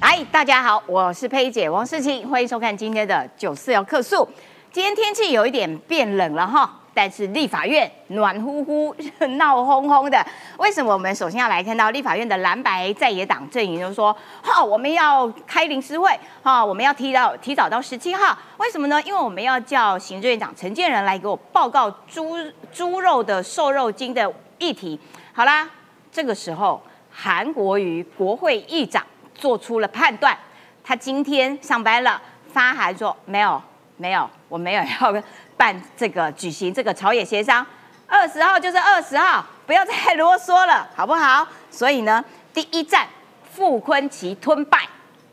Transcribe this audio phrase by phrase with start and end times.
[0.00, 4.28] 嗨，大家好，我是佩姐王世清，欢迎收看今天的九四幺客诉。
[4.72, 8.94] 今天天气有一点变冷了哈，但是立法院暖乎乎、
[9.38, 10.24] 闹哄哄的。
[10.58, 10.92] 为什么？
[10.92, 16.10] 我们首先要来看到立法院的蓝白在野党阵营，就说，哈，我们要开临时会，
[16.42, 18.36] 哈，我们要提到提早到十七号。
[18.58, 19.00] 为什么呢？
[19.02, 22.36] 因为我们要叫行政院长陈建仁来给我报告猪
[22.72, 24.98] 猪肉的瘦肉精的议题。
[25.32, 25.68] 好啦，
[26.12, 29.04] 这个时候韩国瑜国会议长。
[29.34, 30.36] 做出了判断，
[30.82, 32.20] 他今天上班了，
[32.52, 33.60] 发函说没有
[33.96, 35.22] 没有，我没有要
[35.56, 37.64] 办这个举行这个朝野协商，
[38.06, 41.46] 二十号就是二十号，不要再啰嗦了，好不好？
[41.70, 43.06] 所以呢，第一站
[43.52, 44.80] 傅昆奇吞败，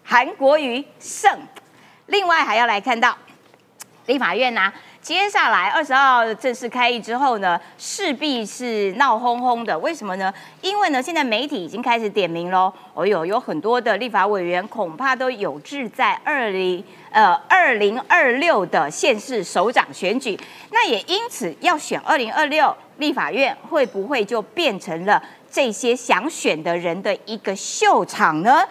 [0.03, 1.39] 韩国瑜胜，
[2.07, 3.17] 另外还要来看到
[4.05, 4.71] 立法院呐。
[5.01, 9.77] 接下来二十号正式开议之后呢，势必是闹哄哄的。
[9.79, 10.31] 为什么呢？
[10.61, 12.71] 因为呢，现在媒体已经开始点名喽。
[12.93, 20.39] 哦呦，有很多的立法委员恐怕都有志在二零呃二零二六的县市首长选举。
[20.69, 28.63] 那也因此要选二零二六立法院，会不会就变成了这些想选的人的一个秀场呢？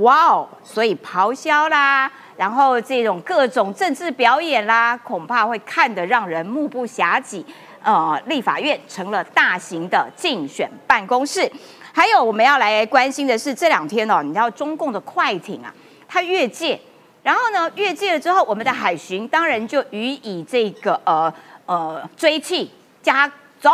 [0.00, 2.10] 哇哦，所以咆哮啦。
[2.36, 7.42] 然后这种各种政治表演啦，恐怕会看得让人目不暇接。
[7.82, 11.48] 呃，立法院成了大型的竞选办公室。
[11.92, 15.72] 还有我们要来关心的是，这两天哦，你知道中共的快艇啊，
[16.08, 16.80] 它越界，
[17.22, 21.32] 然后呢越界了之后，我们的海巡当然就予以这个呃
[21.66, 22.68] 呃追击，
[23.00, 23.70] 加走，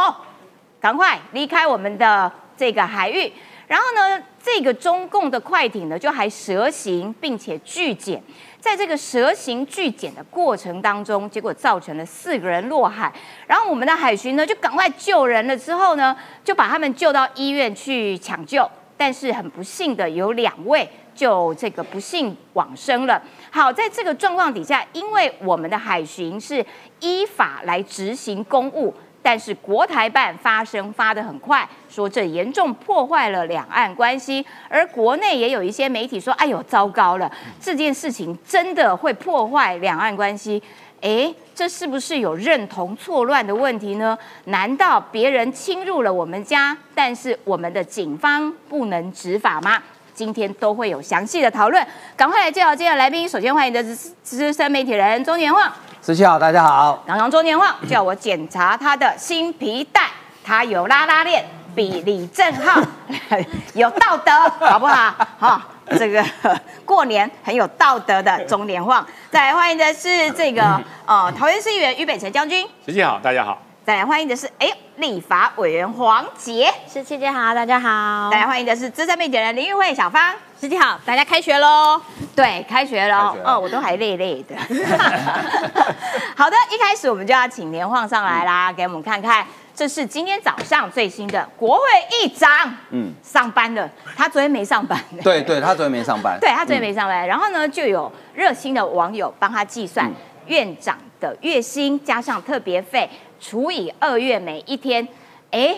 [0.79, 3.33] 赶快离开我们的这个海域。
[3.67, 8.23] 然后呢，这个中共的快艇呢，就还蛇行，并且拒检。
[8.63, 13.13] 在这个蛇行拒检的过程当中，结果造成了四个人落海。
[13.49, 15.59] 然后我们的海巡呢，就赶快救人了。
[15.59, 18.71] 之后呢，就把他们救到医院去抢救。
[18.97, 23.21] 但是很不幸的，有两位就这个不幸往生了。
[23.51, 26.65] 好，在这个状况底下，因为我们的海巡是
[27.01, 28.95] 依法来执行公务。
[29.23, 40.63] 但是国台办发声发得很快，说这严重破坏了两岸关系，而国内也有一些媒体说：“哎呦，糟糕了，这件事情真的会破坏两岸关系。”
[41.03, 44.17] 哎，这是不是有认同错乱的问题呢？
[44.45, 49.83] 难道别人侵入了我们家，但是我们的警方不能执法吗？
[50.15, 51.85] 今天都会有详细的讨论，
[52.17, 53.29] 赶快来介绍今天的来宾。
[53.29, 55.73] 首先欢迎的是资深媒体人钟年晃。
[56.05, 57.01] 十七号，大家好。
[57.07, 60.09] 刚刚周年旺叫我检查他的新皮带，
[60.43, 61.45] 他有拉拉链，
[61.77, 62.83] 比李正浩
[63.75, 64.33] 有道德，
[64.67, 65.15] 好不好？
[65.39, 65.65] 哈，
[65.97, 66.21] 这个
[66.85, 69.07] 过年很有道德的中年旺。
[69.31, 72.69] 再来欢迎的是这个呃桃园市议员于北辰将军。
[72.85, 73.57] 十七好，大家好。
[73.87, 76.69] 再来欢迎的是哎立法委员黄杰。
[76.93, 78.29] 十七姐好，大家好。
[78.33, 80.35] 再来欢迎的是资深媒体人林玉慧小芳。
[80.63, 82.01] 十七好，大家开学喽。
[82.37, 84.55] 对，开学喽哦，我都还累累的。
[86.37, 93.91] 好的，一开始我们就要请年晃上来啦，给我们看看，这是今天早上最新的国会议长，嗯，上班了。
[94.17, 94.97] 他昨天没上班。
[95.25, 96.39] 对对，他昨天没上班。
[96.41, 97.27] 对他昨天没上班。
[97.27, 100.09] 然后呢，就有热心的网友帮他计算
[100.47, 105.09] 院长的月薪加上特别费除以二月每一天，
[105.51, 105.75] 哎，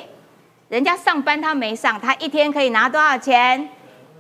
[0.69, 3.67] 人家上班他没上，他一天可以拿多少钱？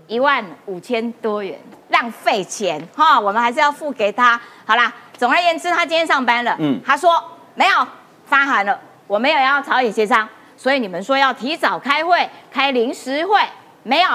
[0.07, 1.59] 一万五千多元。
[1.91, 4.41] 浪费钱哈，我们还是要付给他。
[4.65, 6.57] 好啦，总而言之，他今天上班了。
[6.59, 7.23] 嗯，他说
[7.55, 7.87] 没有
[8.27, 8.77] 发函了，
[9.07, 13.39] 我没有要朝野协商，所以你们说要提早开会，开临时会
[13.85, 14.09] 没有，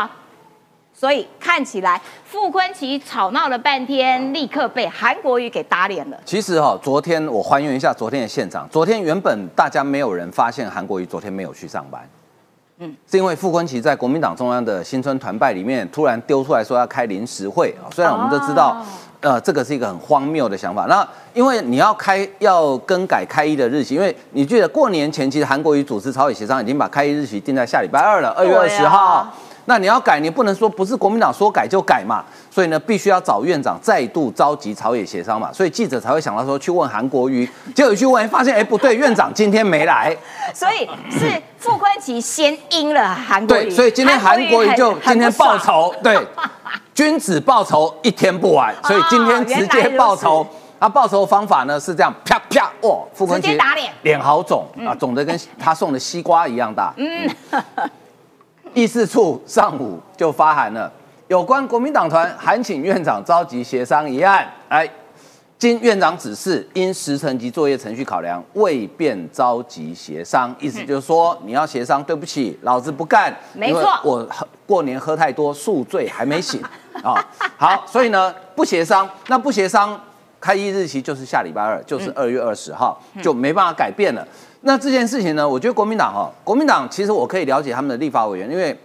[0.94, 6.20] 所以看起来傅昆奇吵闹了半天，立刻被韩国瑜给打脸了。
[6.26, 12.02] 其实哈，昨天我还原一下昨天的现场，昨天原本大家没有人发现韩国瑜昨天没有去上班。
[12.82, 18.82] 嗯，是因为傅昆奇在国民党中央的新春团拜里面突然丢出来说要开临时会啊，虽然我们都知道，
[19.20, 20.86] 呃，这个是一个很荒谬的想法。
[20.86, 29.28] 那因为你要开要更改开议的日期，因为你记得过年前其实韩国瑜主持朝野协商已经把开议日期定在下礼拜二了，二月二十号。
[29.70, 40.18] 那你要改，你不能说不是国民党说改就改嘛，所以呢，必须要找院长再度召集朝野协商嘛，所以记者才会想到说去问韩国瑜，结果去问发现，哎，不对，院长今天没来，
[40.56, 46.18] 所以是傅昆萁先阴了韩国瑜，对，所以今天韩国瑜就今天报仇，对，
[46.96, 50.44] 君子报仇一天不晚，所以今天直接报仇，
[50.80, 54.66] 啊，报仇方法呢是这样，啪啪，哇，傅昆萁打脸，脸好肿。
[54.84, 57.30] 啊，肿的跟他送的西瓜一样大，嗯。
[58.74, 60.92] 议事处上午就发函了，
[61.28, 64.90] 有关国民党团函请院长召集协商一案，哎，
[65.58, 70.56] 经院长指示，因时程及作业程序考量，未便召集协商。
[70.60, 73.36] 意思就是说，你要协商，对不起，老子不干。
[73.54, 74.28] 没错，我
[74.66, 76.62] 过年喝太多宿醉还没醒
[77.04, 77.16] 啊、
[77.58, 80.00] 好，所以呢不协商，那不协商
[80.40, 84.26] 开议日期就是下礼拜二，就是二月二十号，就没办法改变了。
[84.62, 88.78] 那这件事情呢，我觉得国民党哈，国民党其实我可以了解他们的立法委员，因为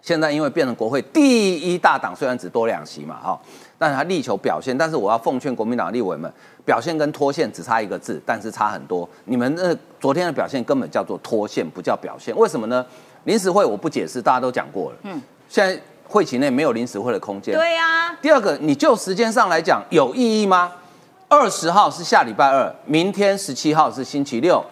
[0.00, 3.40] 现在因为变成国会第一大党，虽然只多两席嘛哈，
[3.78, 4.76] 但是他力求表现。
[4.76, 6.32] 但是我要奉劝国民党立委们，
[6.64, 9.08] 表现跟脱线只差一个字，但是差很多。
[9.24, 12.36] 你们那昨天的表现根本叫做脱线，不叫表现。
[12.36, 12.84] 为什么呢？
[13.24, 14.98] 临时会我不解释，大家都讲过了。
[15.02, 17.54] 嗯，现在会期内没有临时会的空间。
[17.54, 20.70] 对呀、第二个，你就时间上来讲有意义吗？
[21.28, 24.62] 二十号是下礼拜二，明天十七号是星期六，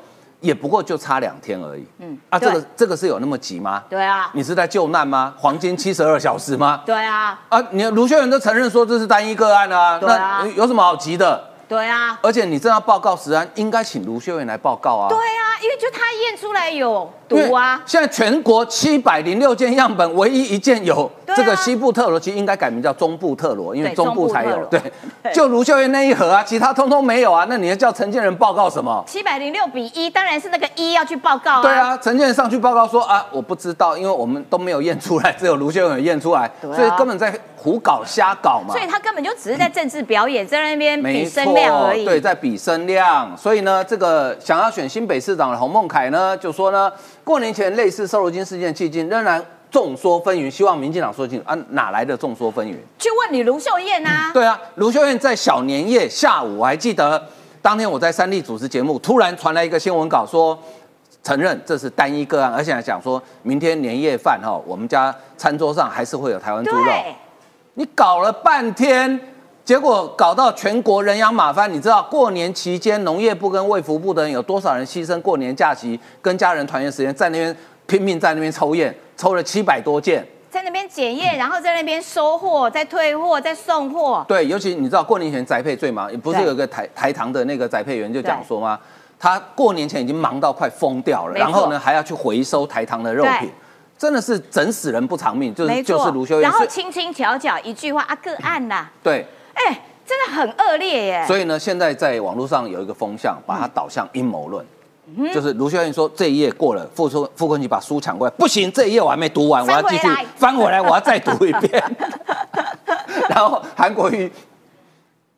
[0.42, 1.86] 也不过就差两天而已。
[2.00, 3.82] 嗯，啊，这个这个是有那么急吗？
[3.88, 5.32] 对啊，你是在救难吗？
[5.38, 6.82] 黄金七十二小时吗？
[6.84, 11.42] 对啊，啊，你卢秀媛都承认说这是单一个案啊，对啊那有什么好急的？
[11.68, 15.08] 对啊，而且你正要报告时安，应该请卢秀媛来报告啊。
[15.08, 24.50] 对啊，因为就他验出来有毒啊，现在全国七百零六件样本，唯一一件有这个西部特罗，其实应该改名叫中部特罗，因为中部才有。
[24.50, 24.82] 中部特
[25.22, 27.46] 对，就卢秀燕那一盒啊，其他通通没有啊。
[27.48, 29.02] 那你要叫陈建仁报告什么？
[29.06, 31.62] 七百零六比一，当然是那个一要去报告啊。
[31.62, 37.32] 对，啊，陈建仁上去报告说啊，我不知道，因为我们都没有验出来，只有卢秀燕有验出来，啊所以根本在
[37.62, 38.82] 胡搞瞎搞嘛所。
[38.82, 42.04] 以他根本就只是在政治表演，在那边比声量而已。
[42.04, 43.36] 对，在比声量。
[43.36, 46.92] 所以呢，这个想要选新北市长的洪孟凯呢，就说呢，
[47.22, 52.74] 过年前类似瘦肉精事件迄今，仍然众说纷纭，希望民进党说清楚啊，哪来的众说纷纭？
[52.98, 57.22] 去问你卢秀燕啊，对啊，卢秀燕在小年夜下午，我还记得
[57.62, 60.58] 当天我在三立主持节目，突然传来一个新闻稿说。
[61.24, 66.92] 承认这是单一个案，而且还讲说明天年夜饭哈，我们家餐桌上还是会有台湾猪肉。
[67.74, 69.18] 对，你搞了半天，
[69.64, 71.72] 结果搞到全国人仰马翻。
[71.72, 80.26] 你知道过年期间农业部跟卫福部的人有多少人牺牲过年假期跟家人团圆时间，在那边拼命在那边抽验，抽了七百多件。
[80.50, 84.22] 在那边检验，然后在那边收货，再退货，再送货。
[84.28, 88.78] 对，尤其你知道过年前宅配最忙，也不是有个台台糖的那个宅配员就讲说吗？
[89.18, 93.50] 他过年前已经忙到快疯掉了，然后呢还要去回收台糖的肉品对，
[94.02, 96.42] 真的是整死人不偿命，就是，就是卢修燕。
[96.42, 101.24] 然后轻轻巧巧一句话啊，个案啦，对，哎，真的很恶劣耶。
[101.24, 104.66] 所以呢，现在在网络上有一个风向，把它导向阴谋论。
[105.16, 111.80] 嗯就是卢秀燕说这一页过了，傅春傅昆萁把书抢过来，不行，这一页我还没读完，我要继续翻回来，我要再读一遍。
[113.30, 114.28] 然后韩国瑜，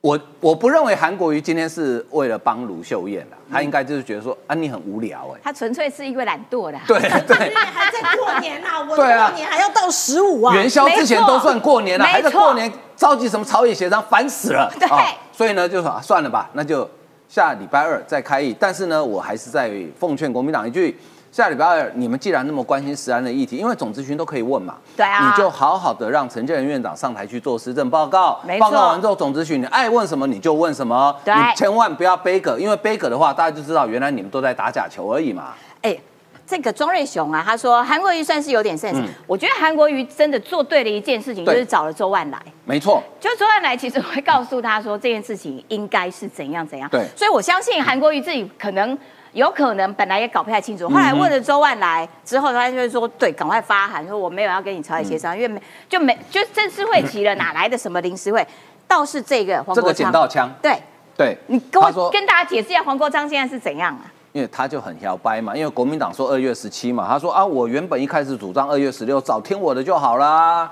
[0.05, 6.79] 我我不认为韩国瑜今天是为了帮卢秀燕的，他应该就是觉得说啊你很无聊哎、他纯粹是因为懒惰的。
[6.87, 9.31] 对对，还在过年啊， 我对啊。
[9.31, 14.71] 过年还要到十五啊，元宵之前都算过年了，还在过年召集什么朝野协商，烦死了。
[14.79, 14.87] 对。
[15.33, 16.87] 所以呢，就说、啊、算了吧，那就
[17.27, 18.55] 下礼拜二再开议。
[18.61, 20.95] 但是呢，我还是在奉劝国民党一句：
[21.35, 25.29] 下礼拜二你们既然那么关心食安的议题，因为总咨询都可以问嘛，对啊。
[25.29, 28.71] 你就好好的让陈建仁院长上台去做施政报告没，错。
[28.71, 31.35] 报告完之后总咨询你爱问什么你就问什么，对。
[31.35, 35.55] 你千万不要背梗，因为背梗的话，大家就知道原来你们都在打假球而已嘛。
[35.83, 35.99] 哎，
[36.47, 39.09] 这个庄瑞雄啊，他说韩国瑜算是有点 sense，、嗯。
[39.27, 42.41] 我觉得韩国瑜真的做对了一件事情，就是找了周万来。
[42.65, 46.89] 没错，就周万来其实会告诉他说这件事情应该是怎样怎样。
[46.91, 47.05] 对。
[47.17, 48.97] 所以我相信韩国瑜自己可能
[49.35, 58.47] 有可能本来也搞不太清楚，后来问了周万来之后，他就会说对，赶快发函说我没有要跟你朝野协商，因为没就没就正式会期了，哪来的什么临时会？
[58.89, 60.81] 倒是这个黄这个国昌，捡到枪，对。
[61.17, 64.03] 对，你跟他说我跟大家解释一下黄国昌现在是怎样啊？
[64.33, 70.69] 因为他就很摇摆嘛，因为国民党说二月十七嘛，他说啊，我原本一开始主张二月十六，早听我的就好啦。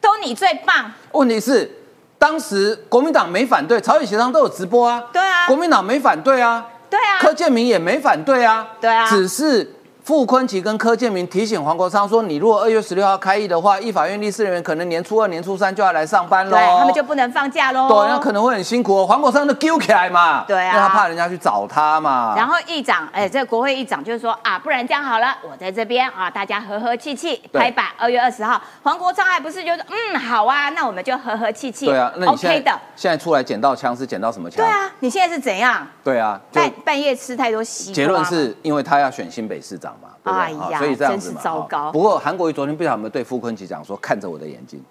[0.00, 1.70] 都你最棒，问题是，
[2.18, 5.46] 当时国民党没反对，朝野协商都有直播啊，对啊。
[5.46, 9.08] 国民党没反对啊，对啊，柯建明也没反对啊，对啊。
[9.08, 9.73] 只是
[10.04, 17.88] 傅昆奇跟柯建明提醒黄国昌说，你如果二月十六号开议的话，立法院历事人员可能年初二、年初三就要来上班喽，对他们就不能放假喽。
[17.88, 19.06] 对，那可能会很辛苦哦。
[19.06, 34.62] 黄国昌都揪起来嘛，对啊因为他怕人家去找他嘛，然后议长，哎，这个国会议长就是说啊，不然这样好了，我在这边啊，大家和和气气对拍板，二月二十号，黄国昌还不是就说嗯好啊，那我们就和和气气，对啊，那你现在 OK 的，现在出来捡到枪是捡到什么枪？
[34.62, 35.86] 对啊，你现在是怎样？
[36.04, 39.93] 对啊，就半半夜吃太多西瓜结论是因为他要选新北市长？
[40.24, 41.34] 哎呀所以这样子嘛。
[41.34, 44.82] 真是糟糕不过韩国瑜昨天不晓得有没有对傅昆萁讲说，看着我的眼睛，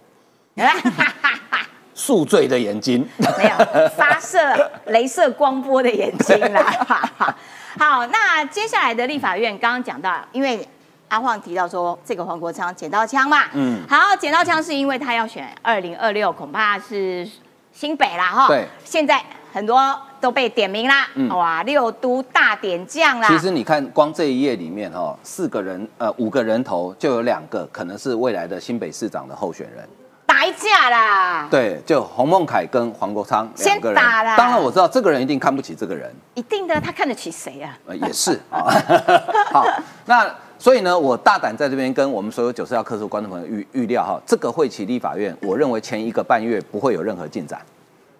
[1.93, 3.07] 宿醉的眼睛。
[3.37, 4.37] 没有发射
[4.87, 6.63] 镭射光波的眼睛啦。
[7.79, 10.67] 好，那接下来的立法院刚刚讲到，因为
[11.07, 17.27] 阿晃提到说这个黄国昌捡到枪嘛，嗯嗯，好，捡到枪是因为他要选二零二六，恐怕是
[17.71, 18.47] 新北啦哈。
[18.47, 19.21] 对，现在
[19.51, 23.27] 很多都被点名啦，哇，六都大点将啦。
[23.27, 29.85] 其实你看，光这一页里面哈，四个人呃五个人头就有两个可能是未来的新北市长的候选人。
[30.25, 31.47] 打一架啦！
[31.51, 34.01] 对，就洪孟凯跟黄国昌两个人。
[34.01, 37.77] 先打啦当然我知道这个人一定看不起这个人，一定的，他看得起谁啊？
[37.85, 38.71] 呃，也是啊。
[39.51, 39.65] 好，
[40.05, 47.59] 那所以呢，我大胆在这边跟我们所有九四幺科数观众朋友预预料哈，这个会期立法院，我认为前一个半月不会有任何进展。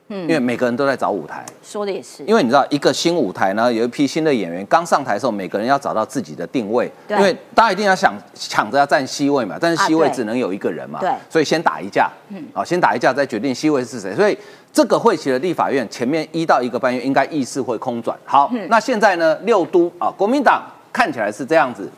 [0.09, 2.23] 嗯，因为每个人都在找舞台，说的也是。
[2.25, 6.91] 因为你知道，一个新舞台呢，有一批新的演员刚上台的时候，每个人要找到自己的定位。
[7.07, 10.99] 对因为大家一定要想抢着要占 C 位嘛，但是 C 位只能有一个人嘛。
[10.99, 14.13] 对所以先打一架，嗯，好，先打一架再决定 C 位是谁。
[14.15, 14.37] 所以
[14.71, 18.17] 这个会期的立法院前面一到一个半月应该议事会空转。
[18.25, 21.89] 好，嗯那现在呢，六都啊，国民党看起来是这样子。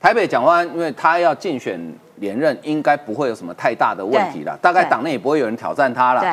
[0.00, 1.80] 台北蒋万安，因为他要竞选
[2.16, 6.20] 连任，应该不会有什么太大的问题了，对大概对党内也不会有人挑战他了。
[6.20, 6.30] 对，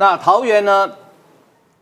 [0.00, 0.90] 那桃园呢？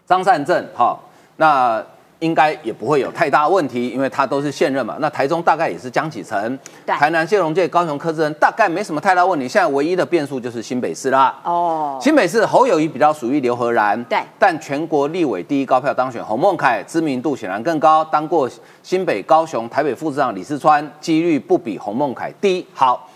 [0.04, 1.00] 张善政，好，
[1.37, 1.80] 那
[2.18, 4.96] 应该也不会有太大问题，因为他都是现任嘛。
[4.98, 9.46] 那台中大概也是江启臣，台南谢龙介、高雄柯志恩大概没什么太大问题。
[9.46, 11.38] 现在唯一的变数就是新北市啦。
[11.44, 18.50] 哦，新北市侯友谊比较属于刘和然，对但全国立委第一高票当选洪孟凯，知名度显然更高，当过
[18.82, 22.66] 新北、高雄、台北副市长李世川，几率不比洪孟凯低。
[22.75, 23.08] 好，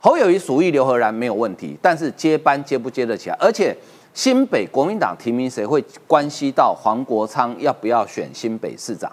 [0.00, 3.36] 侯友谊属于刘和然没有问题，但是接班接不接得起来？
[3.38, 3.76] 而且
[4.14, 9.10] 新北国民党提名谁会关系到黄国昌要不要选新北市长？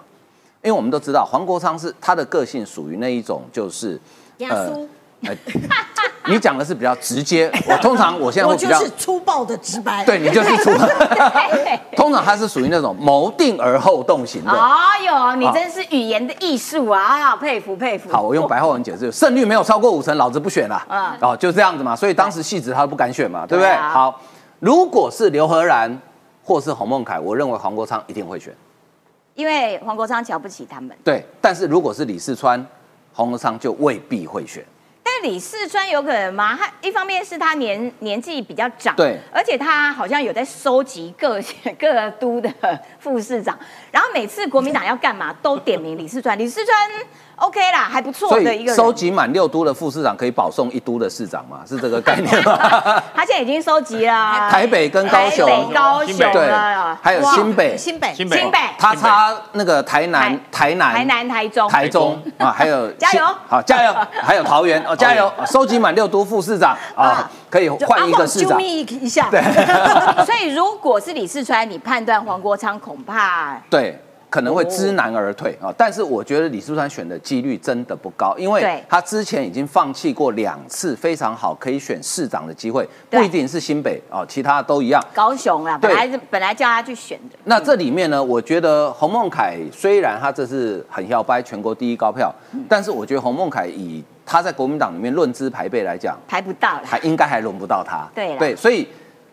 [0.62, 3.98] 因为我们都知道黄国昌是他的个性属于那一种就是
[4.48, 4.70] 呃
[6.26, 10.04] 你讲的是比较直接，我通常我现在会比较 是粗暴的直白。
[10.04, 10.70] 对你就是出，
[11.96, 14.50] 通常他是属于那种谋定而后动型的。
[14.50, 18.10] 哎呦，你真是语言的艺术啊，佩服佩服。
[18.12, 20.80] 好，我用白话文解释，胜率没有超过五成，老子不选了。
[20.88, 21.96] 嗯哦，就这样子嘛。
[21.96, 23.74] 所以当时戏子他都不敢选嘛，对不对？
[23.74, 24.20] 好，
[24.60, 25.90] 如果是刘和然
[26.44, 28.54] 或是洪孟凯，我认为黄国昌一定会选。
[29.34, 32.64] 因为黄国昌瞧不起他们，对，但是如果是李四川，
[33.14, 34.62] 黄国昌就未必会选。
[35.02, 36.54] 但李四川有可能吗？
[36.54, 41.40] 他一方面是他年年纪比较长，对而且他好像有在收集各
[41.78, 42.52] 各都的
[42.98, 43.58] 副市长，
[43.90, 46.76] 然后每次国民党要干嘛都点名李四川，李四川
[47.40, 48.76] OK 啦，还不错所以的一个人。
[48.76, 51.60] 收集满六都的副市长可以保送一都的市长嘛？
[51.66, 52.54] 是这个概念吗？
[53.16, 54.50] 他现在已经收集了。
[54.50, 55.48] 台北跟高雄。
[55.48, 56.52] 台北、高雄对，，
[57.02, 58.38] 还有新北，新北，新北。
[58.38, 62.22] 新北、他差那个台南、台南、台南、台中、台中。
[62.36, 63.24] 啊，还有 加油。
[63.48, 64.82] 好加油， 还有桃园。
[64.86, 65.32] 哦，加油！
[65.46, 68.62] 收集满六都副市长啊，可以就换一个市长。
[68.62, 69.28] 一下。
[69.30, 69.40] 对，
[70.26, 73.98] 所以如果是李世川，你判断黄国昌恐怕对，
[74.30, 75.74] 可能会知难而退啊。
[75.76, 85.04] 但是我觉得李书川选的几率真的不高，因为对他之前已经放弃过两次非常好可以选市长的机会，不一定是新北哦，其他都一样。
[85.12, 96.82] 高雄啊，本来是本来叫他去选的，那这里面呢，我觉得洪孟凯虽然他这是很要掰全国第一高票，嗯但是我觉得洪孟凯以他在国民党里面论资排辈来讲，排不到啦。
[96.84, 98.06] 还应该还轮不到他。
[98.14, 98.86] 对对，所以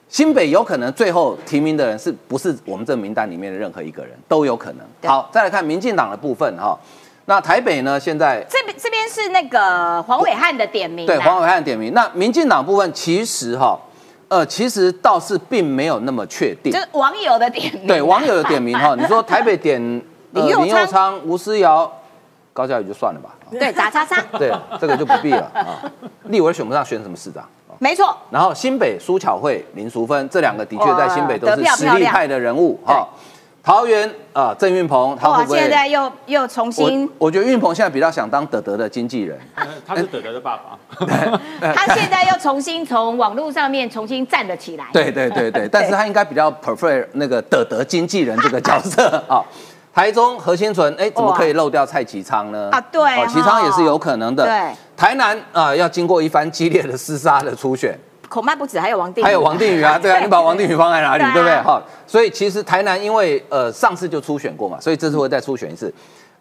[0.10, 5.10] 新北有可能最后提名的人是不是我们这名单里面的任何一个人都有可能。
[5.10, 6.78] 好，再来看民进党的部分哈。
[7.26, 8.00] 那台北呢？
[8.00, 13.78] 现在这边这边是那个黄伟汉的点名啦，对黄伟汉点名，那民进党部分其实哈，
[14.30, 16.80] 呃，其实倒是并没有那么确定就。
[16.80, 19.82] 是网友的点名，对网友的点名哈， 你说台北点
[20.32, 21.92] 呃林佑昌昌、吴思瑶、
[22.54, 23.36] 高嘉宇就算了吧。
[23.52, 24.50] 对打叉叉，对，
[24.80, 25.84] 这个就不必了啊。
[26.28, 27.44] 立委选不上，选什么市长？
[27.80, 33.08] 没错，然后新北苏巧慧、林淑芬这两个的确在新北都是实力派的人物哈。
[33.64, 35.60] 桃园啊，郑运鹏，他会，不会？
[35.60, 40.80] 现在又又重新我，我觉得运鹏现在比较想当德德的经纪人，呃 他是德德的爸爸，
[41.76, 49.44] 他现在又重新从网络上面重新站了起来，对对对对， 但是他应该比较 prefer 那个德德经纪人这个角色 啊。
[49.94, 52.70] 台中何心存，哎，怎么可以漏掉蔡其昌呢？
[52.72, 54.46] 啊对哦，其昌也是有可能的。
[54.46, 57.96] 对，台南啊，要经过一番激烈的厮杀的初选，
[58.27, 61.34] 恐怕不止，还有王定宇，还有王定宇啊，对啊， 你把王定宇放在哪里，对啊。
[61.34, 61.62] 对不对？
[61.62, 65.94] 哈，所以其实台南因为呃上次就初选过嘛，所以这次会再初选一次。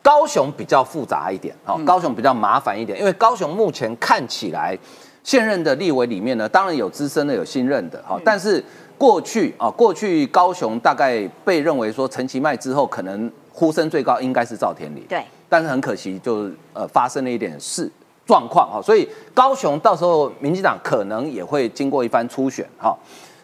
[0.03, 4.79] 高雄比较复杂一点，哦，高雄比较麻烦一点，因为高雄目前看起来
[5.23, 8.65] 现任的立委里面呢，当然有资深的，有新任的，哈，但是
[8.97, 17.91] 过去啊，过去高雄大概被认为说陈其迈之后可能呼声最高应该是赵天麟，对，但是很可惜，就呃发生了一点事
[18.27, 22.97] 状况哈，所以高雄到时候民进党可能也会经过一番初选哈。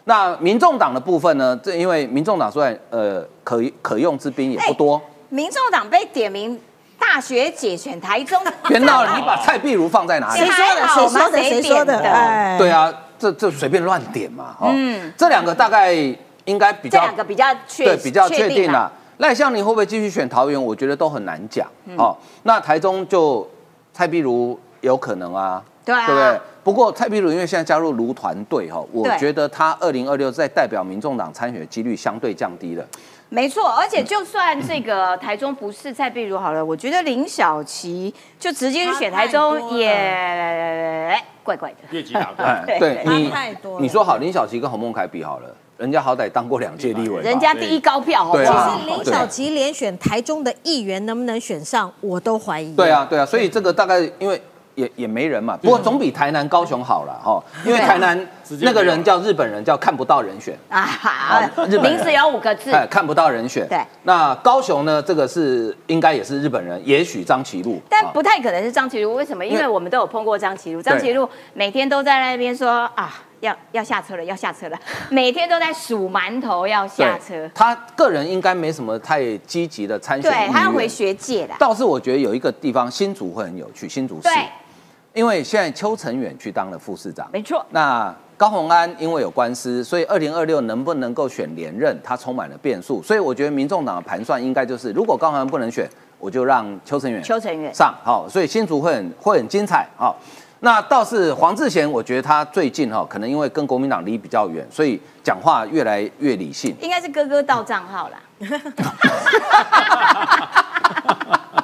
[0.05, 1.57] 那民众党的部分呢？
[1.63, 6.59] 这因为民众党虽然呃可可用之兵也不多，民众党被点名
[6.99, 8.37] 大学姐选台中，
[8.67, 10.47] 别闹了，你把蔡碧如放在哪里谁？
[10.47, 10.87] 说的？
[10.89, 11.37] 谁说的？
[11.37, 11.99] 谁说的？
[12.01, 15.93] 哎，对，啊，这这随便乱点嘛，哈，嗯这两个大概
[16.43, 18.91] 应该比较这两个比较确对比较确定啦了。
[19.19, 20.61] 赖香林会不会继续选桃园？
[20.61, 21.65] 我觉得都很难讲。
[21.85, 23.49] 嗯哦，那台中就
[23.93, 26.39] 蔡碧如有可能啊，对啊对不对？
[26.63, 32.85] 不过蔡壁如因为现在加入卢团队哈，我对觉得他二零二六在代表民众党参选的几率相对降低了。
[33.29, 41.77] 没错，而且就算这个台中不是蔡壁如好了，我觉得林小琪就直接去选台中也怪怪的。
[41.89, 42.45] 越级打怪。
[42.45, 48.37] 哎，对对你差太多你说好林小琪跟洪孟凯比好了，人家好歹当过两届立委，人家第一高票，好？
[48.37, 52.75] 其实林小琪连选台中的议员能不能选上，我都怀疑。
[52.75, 54.39] 对啊，对啊，所以这个大概因为
[54.75, 58.17] 也也没人嘛，不过总比台南、高雄好了哈， 因为台南
[58.61, 60.57] 那个人叫日本人，叫看不到人选。
[60.69, 63.67] 啊，日本名字有五个字，哎，看不到人选。
[63.67, 65.01] 对，那高雄呢？
[65.01, 67.75] 这个是应该也是日本人，也许张其禄。
[67.75, 69.15] 啊但不太可能是张其禄。
[69.15, 69.45] 为什么？
[69.45, 74.77] 因因为为我们都有碰过张其禄，张其禄每天都在那边说啊，要要下车了，要下车了，
[75.09, 77.49] 每天都在数馒头要下车。
[77.55, 80.87] 他个人应该没什么太积极的参选对意，愿他要回。
[80.87, 81.53] 学界的。
[81.57, 84.33] 倒是我觉得有一个地方新竹会很有趣，新竹市对，，
[85.13, 87.63] 因为现在邱成远去当了副市长，没错。
[87.69, 93.03] 那高鸿安因为有官司，所以二零二六能不能够选连任，他充满了变数。
[93.03, 97.93] 所以我觉得民众党的盘算应该就是，如果高鸿安不能选，我就让邱成远邱成远上。
[98.03, 99.87] 好，所以新竹会很会很精彩。
[99.95, 100.17] 好，
[100.61, 106.75] 那倒是黄志贤，我觉得他最近哈，可能因为跟国民党离比较远，所以讲话越来越理性。
[106.81, 108.17] 应该是哥哥到账号啦，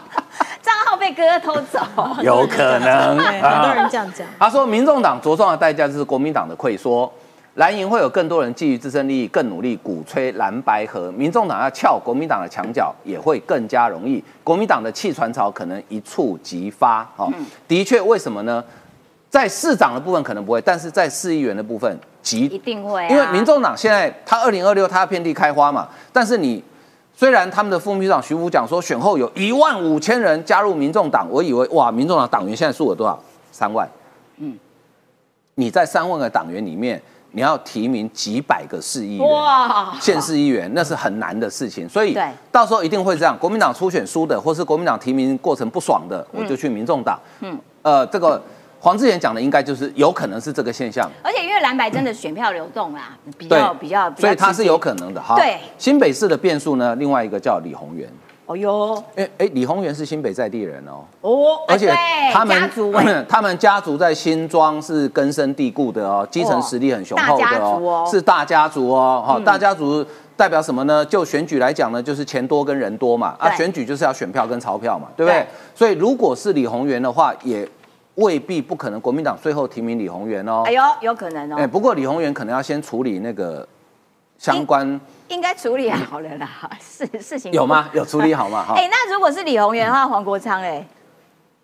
[1.00, 1.80] 被哥哥偷走。
[2.22, 4.28] 有可能，很多人这样讲。
[4.38, 7.12] 他说，民众党着重的代价就是国民党的溃缩，
[7.56, 17.08] 蓝营会有更多人基于自身利益更努力鼓吹蓝白合，民众党要撬国民党的墙角也会更加容易，国民党的弃船潮可能一触即发。
[17.16, 17.32] 哦，
[17.68, 18.64] 的确，为什么呢？
[19.30, 26.64] 在市长的部分可能不会，但是在市议员的部分极一定会、啊，因为民众党现在他二零二六他要遍地开花嘛，但是你
[27.20, 33.22] 虽然他们的副秘书长徐福讲说选后有一万五千人加入民众党，我以为哇，民众党党员现在数额多少？
[33.52, 33.86] 三万。
[34.38, 34.58] 嗯，
[35.56, 39.30] 你在三万个党员里面，你要提名几百个市议员。
[39.30, 42.18] 哇，县市议员那是很难的事情，所以
[42.54, 43.38] 到时候一定会这样。
[43.38, 47.20] 国民党初选输的，或是国民党提名过程不爽的，我就去民众党。
[47.42, 48.42] 嗯，呃，这个
[48.80, 51.10] 黄志远讲的应该就是有可能是这个现象。
[51.22, 55.36] 而且因为蓝白真的选票流动啦，比对较比较，比较所以他是有可能的哈。
[55.36, 58.10] 对新北市的变数呢，另外一个叫李宏源，
[58.46, 61.94] 哦哟哎哎，李宏源是新北在地人哦，哦，而且
[62.32, 70.06] 他们家族哎 他们家族在新庄是根深蒂固的哦，基层实力很雄厚的哦哦，是大家族哦，哈，大家族。
[70.40, 71.06] 代表什么呢？
[71.06, 73.36] 就选举来讲呢，就是钱多跟人多嘛。
[73.38, 75.48] 啊，对选举就是要选票跟钞票嘛，对不对对？
[75.76, 77.68] 所以如果是李宏源的话，也
[78.20, 80.72] 未必不可能国民党最后提名李宏源哦哎。
[80.72, 83.68] 呦，有可能哦哎，哦，不过李宏源可能要先处理那个
[84.38, 86.48] 相关应该处理好了啦，
[86.80, 87.90] 事事情有吗？
[87.94, 88.64] 有处理好吗？
[88.68, 90.86] 哈，哎，那如果是李宏源的话，黄国昌嘞？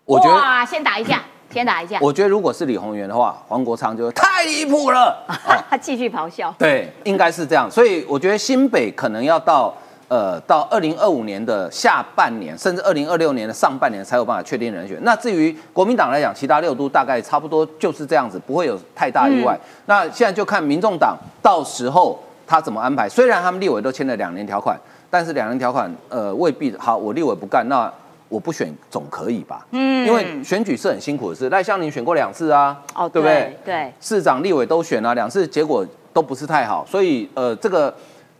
[0.04, 5.24] 我觉得，哇，先打一架， 先打一架，我觉得如果是李宏源的话，黄国昌就太离谱了。
[5.68, 6.54] 他继续咆哮。
[6.58, 7.68] 对，应该是这样。
[7.70, 9.74] 所以我觉得新北可能要到
[10.08, 14.98] 呃到二零二五年的下半年，甚至二零二六年的上半年才有办法确定人选。
[15.02, 19.58] 那至于国民党来讲，其他六都大概差不多就是这样子，不会有太大意外。
[19.86, 23.08] 那现在就看民众党到时候他怎么安排。
[23.08, 24.78] 虽然他们立委都签了两年条款，
[25.10, 27.92] 但是两年条款呃未必好，我立委不干那。
[28.28, 29.64] 我不选总可以吧？
[29.70, 31.48] 嗯，因为选举是很辛苦的事。
[31.48, 33.56] 赖香林选过两次啊，哦，对不对？
[33.64, 37.94] 对，市长、立委都选了、两次，结果都不是太好，所以呃，这个，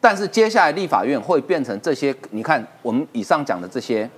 [0.06, 4.08] 但是接下来立法院会变成这些，你看我们以上讲的这些，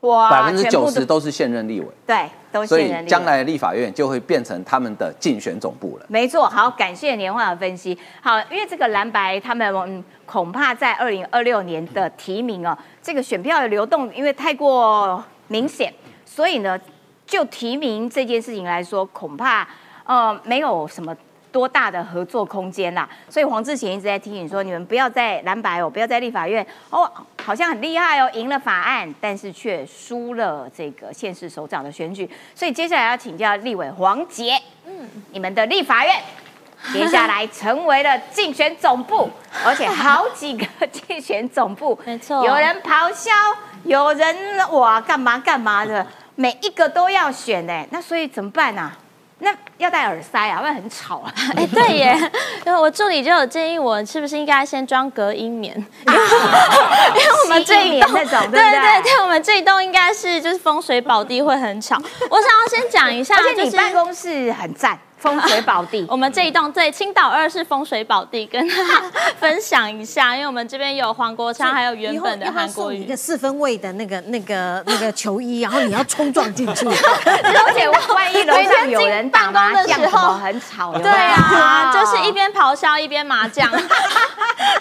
[0.00, 6.06] 哇百分之九十都是现任立委，对，都所以现任立委将来的立法院就会变成他们的竞选总部了。
[6.08, 7.96] 没错，好，感谢年华的分析。
[8.20, 16.76] 好，因为这个蓝白他们、嗯、恐怕在二零二六年的提名哦，这个选票的流动因为太过明显，所以呢，
[17.24, 19.64] 就提名这件事情来说，恐怕
[20.06, 21.16] 呃没有什么。
[21.54, 27.08] 多大的合作空间啦、所以黄志贤一直在提醒说，你们不要在蓝白哦，不要在立法院哦，
[27.44, 32.28] 好像很厉害哦，赢了法案，但是却输了这个县市首长的选举。
[32.56, 34.60] 所以接下来要请教立委黄杰，
[35.30, 36.12] 你们的立法院
[36.92, 39.30] 接下来成为了竞选总部，
[39.64, 43.30] 而且好几个竞选总部， 没错有人咆哮，
[43.84, 48.98] 有人哇干嘛干嘛的，每一个都要选哎，那所以怎么办啊？
[49.44, 51.32] 那要戴耳塞啊，不然很吵啊。
[51.56, 52.18] 哎，对耶，
[52.66, 55.74] 因为我助理就有建议我，是不是应该先装隔音棉？
[55.76, 61.96] 因为我们这一栋对对对我们这一栋应该是就是风水宝地会很吵。
[62.30, 66.04] 我想要先讲一下， 而且就是你办公室很赞，风水宝地。
[66.12, 69.02] 我们这一栋对青岛二是风水宝地，跟大家
[69.40, 73.16] 分享一下，因为我们这边有黄国昌，还有原本的韩国瑜一个。
[73.16, 76.86] 四分位的那个、那个、那个球衣，然后你要冲撞进去。
[77.24, 83.66] 而且万一楼上有人打麻将，什么很吵， 对啊，就是一边咆哮一边麻将。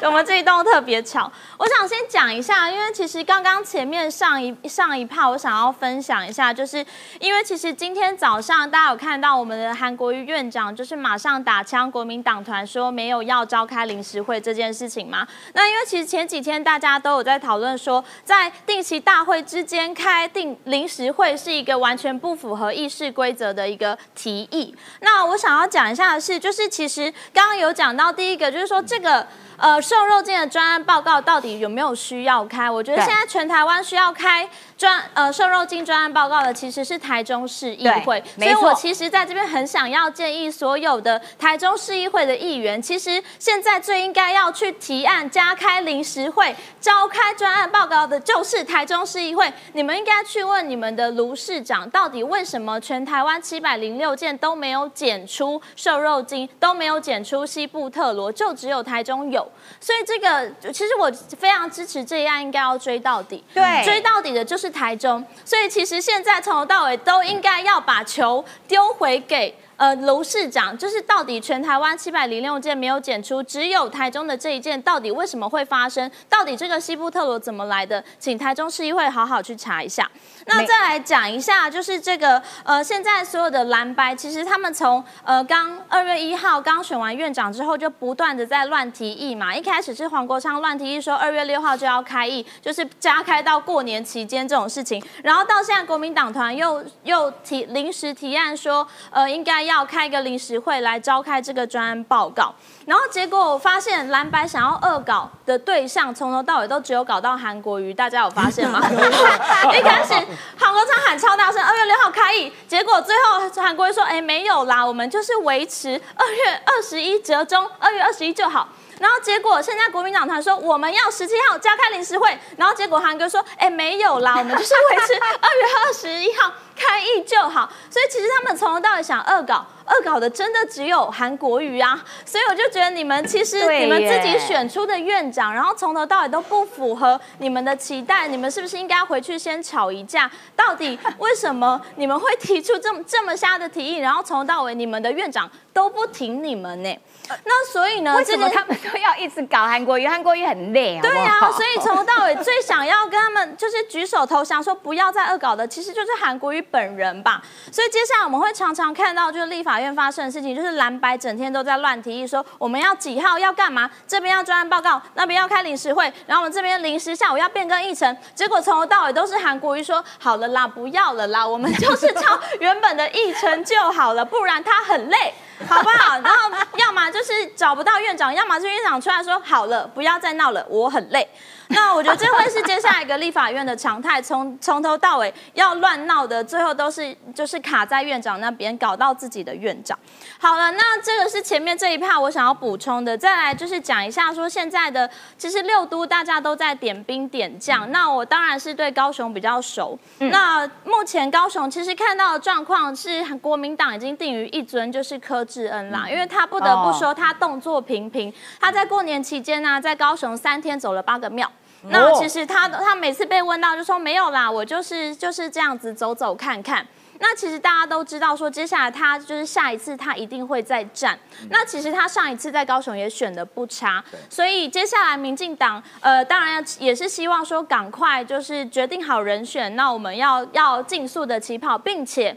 [0.01, 1.31] 我们这一栋特别吵。
[1.57, 6.85] 我想先讲一下，因为其实刚刚前面上一上一趴，我想要分享一下，就是
[7.19, 15.27] 因为其实今天早上大家有看到我们的韩国瑜院长，就是马上打枪国民党团说没有要召开临时会这件事情吗。
[15.53, 24.75] 那因为其实前几天大家都有在讨论说，在定期大会之间开定临时会是一个完全不符合议事规则的一个提议。
[25.01, 29.25] 那我想要讲一下的是，就是其实刚刚有讲到第一个，就是说这个。
[29.55, 32.69] 呃，瘦肉精的专案报告到底有没有需要开？
[32.69, 34.49] 我觉得现在全台湾需要开
[34.83, 49.49] 专呃瘦肉精专案报告的其实是台中市议会，所以我其实在这边很想要建议所有的台中市议会的议员，其实现在最应该要去提案加开临时会，召开专案报告的就是台中市议会。
[49.71, 59.49] 你们应该去问你们的卢市长，到底为什么全台湾七百零六件都没有检出瘦肉精，都没有检出西部特罗，就只有台中有。
[59.79, 63.41] 所以这个其实我非常支持这一案，应该要追到底。
[63.53, 65.25] 对追到底的就是台中。
[65.45, 69.55] 所以其实现在从头到尾都应该要把球丢回给。
[69.77, 76.09] 呃，楼市长就是到底全台湾七百零六件没有检出，只有台中的这一件，到底为什么会发生？
[76.29, 78.03] 到底这个西部特罗怎么来的？
[78.19, 80.09] 请台中市议会好好去查一下。
[80.45, 89.55] 那再来讲一下，就是这个呃，现在所有的蓝白，其实他们从呃刚二月一号刚选完院长之后，就不断的在乱提议嘛。
[89.55, 95.03] 一开始是黄国昌乱提议说二月六号就要开议，就是加开到过年期间这种事情。
[95.23, 102.53] 然后到现在国民党团又又提临时提案说，呃，应该要开一个临时会来召开这个专案报告。
[102.85, 108.79] 然后结果我发现蓝白想要恶搞的对象，从头到尾都只有搞到韩国瑜，大家有发现吗？
[109.75, 110.13] 一开始
[110.57, 118.67] 韩国昌喊超大声，二月六号开议，结果最后韩国瑜说，哎，没有啦，我们就是维持二月二十一折中，二月二十一就好。
[118.99, 127.71] 然后结果现在国民党团说我们要十七号加开临时会，然后结果韩哥说，哎，没有啦，我们就是维持 二月二十一号开议就好。
[127.89, 132.03] 所以其实他们从头到尾想恶搞，恶搞的真的只有韩国瑜啊。
[132.25, 140.29] 所以我就觉得你们其实你们自己耶选出的院长，然后从头到尾都不符合你们的期待，你们是不是应该回去先吵一架？
[140.55, 146.97] 到底为什么你们会提出这么这么瞎的提议，然后从头到尾你们的院长都不挺你们呢？
[147.45, 150.07] 那所以呢，为什么他们都要一直搞韩国瑜？
[150.07, 157.41] 韩国瑜很累啊，对啊，所以从头到尾最想要跟他们就是举手投降，说不要再恶搞的，其实就是韩国瑜本人吧。
[157.71, 175.33] 所以接下来我们会常常看到，就是立法院发生的事情，就是蓝白整天都在乱提议，说我们要几号要干嘛，这边要专案报告，那边要开临时会，然后我们这边临时下午要变更议程，结果从头到尾都是韩国瑜说好了啦，不要了啦，我们就是照原本的议程就好了，不然他很累。
[175.69, 176.19] 好不好？
[176.19, 181.27] 然后要么就是找不到院长，要么是院长出来说好了，不要再闹了，我很累。
[181.69, 189.97] 那我觉得这会是接下来一个立法院的常态，从从头到尾要乱闹的，最后都是就是卡在院长那边，搞到自己的院长。
[190.39, 199.97] 好了，那这个是前面这一趴我想要补充的，再来就是讲一下说现在的其实六都大家都在点兵点将，那我当然是对高雄比较熟。
[200.19, 211.49] 那目前高雄其实看到的状况是国民党已经定于一尊，就是柯志恩啦，因为他不得不说他动作频频，他在过年期间呢、在高雄三天走了八个庙。
[211.89, 216.85] 那其实他他每次被问到就说没有啦，我就是就是这样子走走看看。
[217.19, 221.17] 那其实大家都知道，说接下来他就是下一次他一定会再战。
[221.49, 232.35] 那其实他上一次在高雄也选的不差，所以接下来民进党呃，当然也是希望说赶快就是决定好人选，那我们要要尽速的起跑，并且。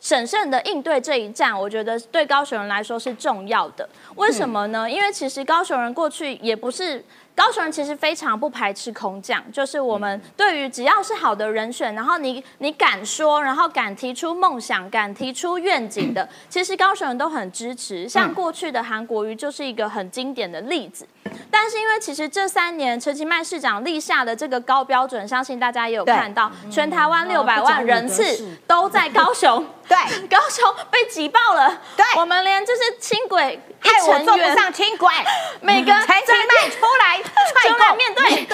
[0.00, 3.88] 审慎的应对这一战，我觉得对高雄人来说是重要的。
[4.16, 4.90] 为什么呢？
[4.90, 7.02] 因为其实高雄人过去也不是
[7.36, 18.08] 高雄人，其实非常不排斥空降，就是我们对于只要是好的人选，然后你你敢说，然后敢提出梦想，敢提出愿景的， 其实高雄人都很支持。
[18.08, 21.06] 像过去的韩国瑜就是一个很经典的例子。
[21.50, 29.64] 但是因为其实这三年陈其迈市长立下的这个高标准，相信大家也有看到，全台湾六百万人次都在高雄。
[29.88, 29.96] 对，
[30.28, 32.04] 高雄被挤爆了，对。
[32.16, 35.12] 我们连就是轻轨一害我坐不，上轻轨，
[35.60, 38.46] 每个陈其迈出来 踹出来够面对，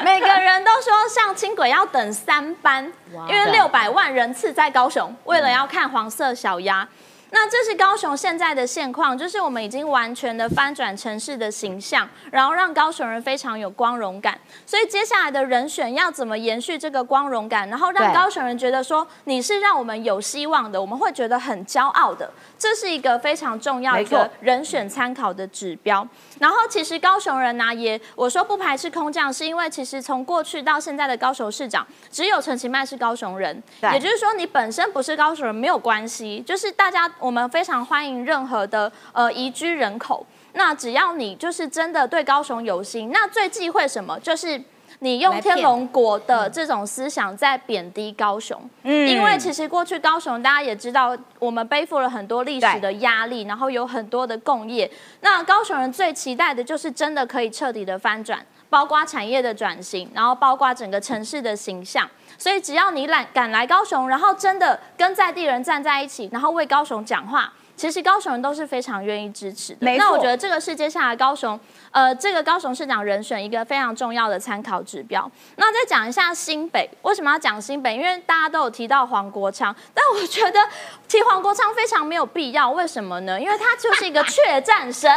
[0.02, 2.92] 每个人都说上轻轨要等三班，
[3.28, 6.86] 因为六百万人次在高雄，为了要看黄色小鸭。
[7.36, 14.40] 那那这是高雄现在的现况，就是我们已经完全的翻转城市的形象，然后让高雄人非常有光荣感。
[14.64, 26.08] 所以接下来的人选要怎么延续这个光荣感，然后让高雄人觉得说你是让我们有希望的，我们会觉得很骄傲的，这是一个非常重要一个人选参考的指标。
[26.38, 40.26] 然后其实高雄人呢、也我说不排斥空降，是因为其实从过去到现在的高雄市长，只有陈其迈是高雄人，对也就是说你本身不是高雄人没有关系，就是大家我们非常欢迎任何的呃移居人口。
[40.52, 44.18] 那只要你就是真的对高雄有心，那最忌讳什么？
[44.20, 44.58] 就是
[45.00, 48.58] 你用天龙国的这种思想在贬低高雄。
[48.82, 54.90] 嗯因为其实过去高雄大家也知道，我们背负了很多历史的压力，然后有很多的共业。
[55.20, 62.08] 那高雄人最期待的就是真的可以彻底的翻转，包括产业的转型，然后包括整个城市的形象。
[62.38, 67.52] 所以只要你来敢来高雄，然后真的跟在地人站在一起，然后为高雄讲话。
[67.76, 69.96] 其实高雄人都是非常愿意支持的。
[69.98, 71.60] 那我觉得这个是接下来高雄，
[71.96, 75.30] 呃，这个高雄市长人选一个非常重要的参考指标。
[75.56, 77.94] 那再讲一下新北，为什么要讲新北？
[77.94, 80.60] 因为大家都有提到黄国昌，但我觉得
[81.08, 82.70] 提黄国昌非常没有必要。
[82.70, 83.40] 为什么呢？
[83.40, 85.10] 因为他就是一个 确战神。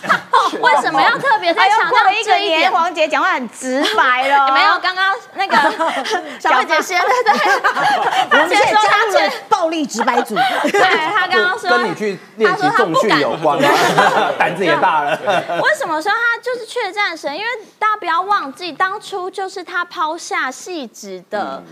[0.58, 2.72] 为什么要特别再哎呦，强调过了一个年，这一点？
[2.72, 4.52] 黄姐讲话很直白了。
[4.56, 5.54] 没有，刚刚那个
[6.40, 7.52] 小慧姐先的，对，
[8.30, 10.80] 我她先说她确入了暴力直白组，对
[11.14, 13.68] 他刚刚说跟你去练习重训有关吗？
[14.38, 15.18] 胆子也大了。
[15.62, 17.36] 为什么说他就是确战神？
[17.36, 21.62] 因为大家不要忘记，当初就是他抛下戏子的。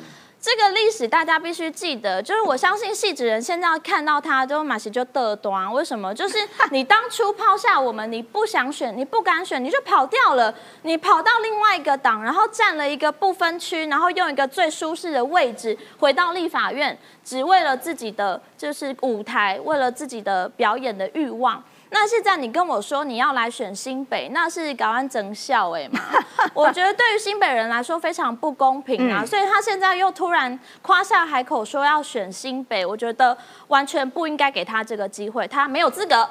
[0.42, 5.70] 这个历史大家必须记得，就是我相信戏子人现在要看到他就马西就得端。
[5.70, 6.14] 为什么？
[6.14, 6.38] 就是
[6.70, 21.62] 你当初抛下我们，你不想选，你不敢选，你就跑掉了，你跑到另外一个党，然后占了一个不分区，然后用一个最舒适的位置回到立法院，只为了自己的就是舞台，为了自己的表演的欲望。
[21.92, 26.00] 那现在你跟我说你要来选新北，那是搞完整校哎嘛？
[26.54, 33.36] 我觉得对于新北人来说非常不公平啊，所以他现在又突然夸下海口说要选新北，我觉得
[33.68, 36.28] 完全不应该给他这个机会，他没有资格。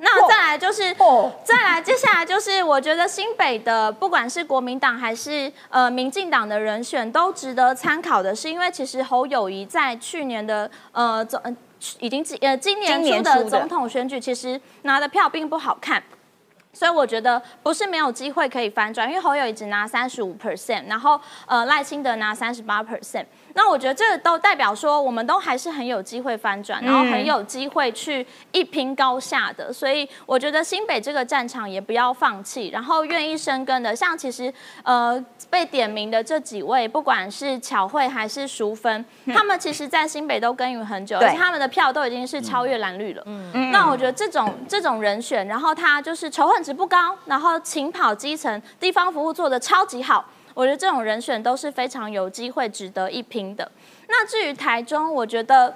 [0.00, 11.52] 那再来就是，哦再来接下来就是，我觉得新北的不管是国民党还是呃民进党的人选都值得参考的，是因为其实侯友谊在去年的呃总呃
[12.00, 16.02] 已经呃今年今年初的初的总统选举，其实拿的票并不好看。
[16.70, 23.24] 所以我觉得不是没有机会可以翻转，因为侯友宜只拿三十五 percent，然后呃赖清德拿三十八 percent。
[23.58, 29.72] 那我觉得这个都代表说，我们都还是很有机会翻转，然后很有机会去一拼高下的。
[29.72, 43.22] 所以我觉得新北这个战场也不要放弃，然后愿意深耕的，像其实呃被点名的这几位，不管是巧慧还是淑芬，他们其实在新北都耕耘很久，而且他们的票都已经是超越蓝绿了。
[43.26, 50.24] 嗯那我觉得这种这种人选，然后他就是仇恨值不高，然后勤跑基层，地方服务做的超级好。
[50.58, 53.70] 我觉得这种人选都是非常有机会值得一拼的。
[54.08, 55.72] 那至于台中，我觉得。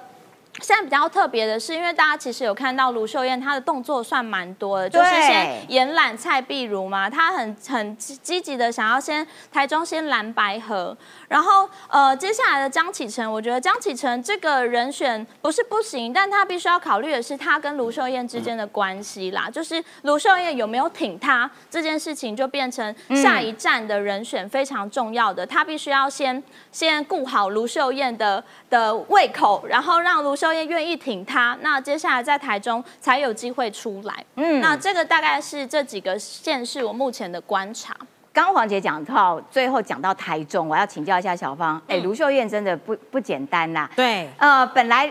[0.61, 10.95] 现在比较特别的是，因为大家其实有看到卢秀燕她的动作算蛮多的，就是对先延揽蔡碧如嘛，她很很积积极的想要先台中先蓝白河，
[11.33, 34.23] 然后呃接下来的江启臣，我觉得江启臣这个人选不是不行，但他必须要考虑的是他跟卢秀燕之间的关系啦，就是卢秀燕有没有挺他这件事情，就变成下一站的人选非常重要的，他必须要先先顾好卢秀燕的的胃口，然后让卢秀燕愿意挺他，那接下来在台中才有机会出来。
[34.35, 37.97] 嗯，那这个大概是这几个县市我目前的观察。
[38.33, 43.87] 刚刚黄姐讲到最后讲到台中，我要请教一下小芳，哎，卢秀燕真的不不简单呐。
[43.95, 45.09] 对，呃，本来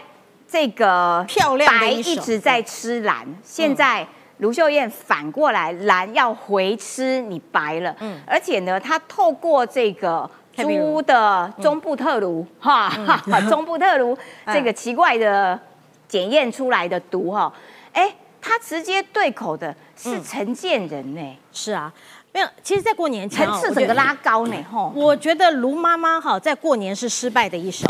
[0.49, 4.05] 这个漂亮白一直在吃蓝，现在
[4.39, 10.29] 卢秀燕反过来蓝要回吃你白了，嗯，而且呢，她透过这个。
[10.55, 14.15] 猪的中部特卢哈，哈 中部特卢
[14.53, 15.59] 这个奇怪的
[16.07, 17.51] 检验出来的毒哈，
[17.95, 21.91] 哎，他直接对口的是陈建仁呢，是啊，
[22.33, 22.49] 没有。
[22.63, 27.87] 其实，在过年前层次整个拉高呢，吼，我觉得卢妈妈哈在过年是失败的一手，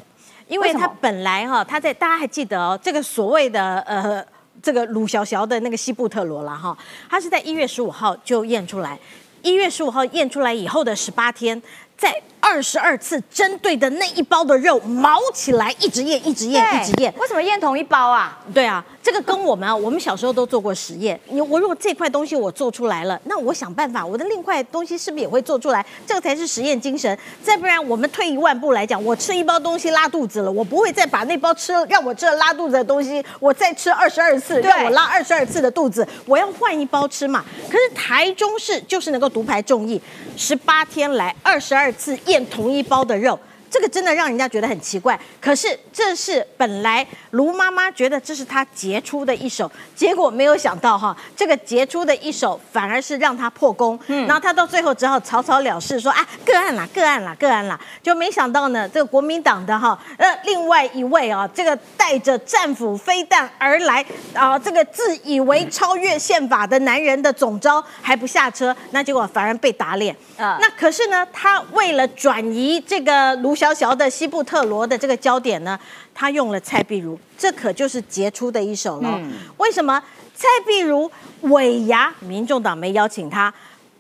[0.49, 4.25] 因为她本来哈她在大家还记得哦，这个所谓的呃
[4.61, 6.77] 这个鲁小小的那个西部特罗了哈，
[7.09, 8.99] 她是在一月十五号就验出来，
[9.43, 11.63] 一月十五号验出来以后的十八天，
[11.97, 17.15] 在二十二次针对的那一包的肉毛起来，一直验，一直验，一直验。
[17.17, 18.37] 为什么验同一包啊？
[18.53, 21.19] 对啊，这个跟我们啊，我们小时候都做过实验。
[21.29, 25.87] 你我如果这块东西我做出来了，那我想办法，我的另一块东西是不是也会做出来？
[26.05, 27.17] 这个才是实验精神。
[27.45, 37.45] 再不然，我们退一万步来讲，我吃一包东西拉肚子了，我不会再把那包吃让我吃了拉肚子的东西，我再吃二十二次，让我拉二十二次的肚子，我要换一包吃嘛。
[37.71, 40.03] 可是台中市就是能够独排众议，
[40.37, 43.39] 十八天来二十二次变同一包的肉。
[43.73, 64.05] 这个真的让人家觉得很奇怪，可是这是本来卢妈妈觉得这是她杰出的一手，结果没有想到哈，这个杰出的一手反而是让她破功，嗯，然后她到最后只好草草了事，说啊个案啦，个案啦，个案啦，就没想到呢，这个国民党的哈，呃，另外一位啊，这个带着战斧飞弹而来
[64.35, 73.57] 啊，这个自以为超越宪法的男人的总招还不下车，那结果反而被打脸啊，那可是呢，他为了转移这个卢。
[73.63, 75.79] 小小的西部特罗的这个焦点呢，
[76.13, 79.21] 他用了蔡碧如，这可就是杰出的一手了。
[79.59, 80.03] 为什么
[80.35, 81.09] 蔡碧如
[81.43, 83.55] 尾牙，民众党没邀请他，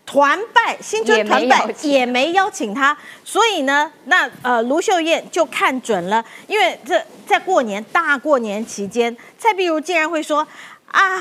[0.05, 10.44] 团拜新春团拜也没邀请他，所以呢，那呃卢秀燕就看准了，因为这在过年大过年期间，蔡碧如竟然会说
[10.88, 11.20] 啊，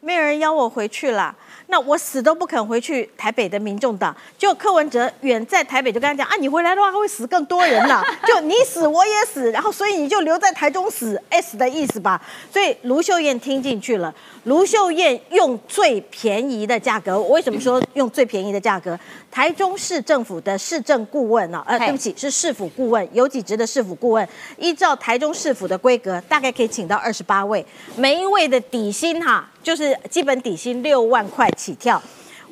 [0.00, 1.34] 没有人邀我回去了。
[1.72, 12.20] 那我死都不肯回去台北的民众党，就柯文哲远在台北就跟他讲啊，你回来的话会死更多人呐，就你死我也死，然后所以你就留在台中死 S 的意思吧。
[12.52, 19.00] 所以卢秀燕听进去了，卢秀燕用最便宜的价格，我为什么说用最便宜的价格？
[19.30, 27.64] 台中市政府的市政顾问呢，呃，对不起，是市府顾问，有几职的市府顾问，依照台中市府的规格，大概可以请到二十八位，
[27.96, 32.02] 每一位的底薪哈，就是基本底薪六万块起跳。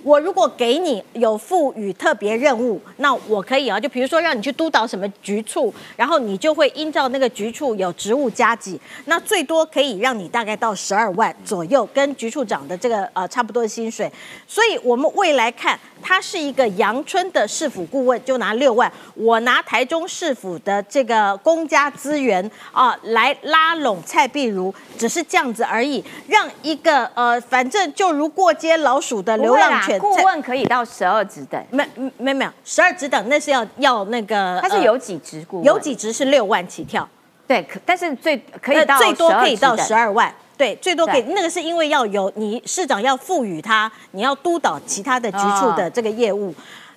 [0.03, 14.11] 我如果给你有赋予特别任务，那我可以啊，就比如说让你去督导什么局处，然后你就会依照那个局处有职务加级，那最多可以让你大概到十二万左右，跟局处长的这个呃差不多的薪水。
[14.49, 29.99] 所以我们未来看，他是一个阳春的市府顾问，就拿六万，我拿台中市府的这个公家资源啊来拉拢蔡碧如，只是这样子而已，让一个呃反正就如过街老鼠的流浪犬。
[29.99, 31.87] 顾问可以到十二职等，没
[32.17, 37.09] 没没有十二职等，那是要要那个，他是有几职顾问，有几职是六万起跳，
[37.47, 46.55] 对，可但是最可以到最多可以到十二万，对，最多可以那个是因为要有你市长要赋予他，你要督导其他的局处的这个业务，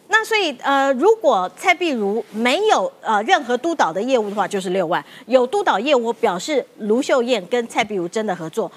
[0.10, 8.70] 那所以呃，如果蔡碧如没有呃任何督导的业务的话，就是六万，有督导业务表示卢秀燕跟蔡碧如真的合作，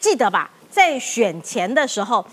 [0.00, 2.26] 记得吧，在选前的时候。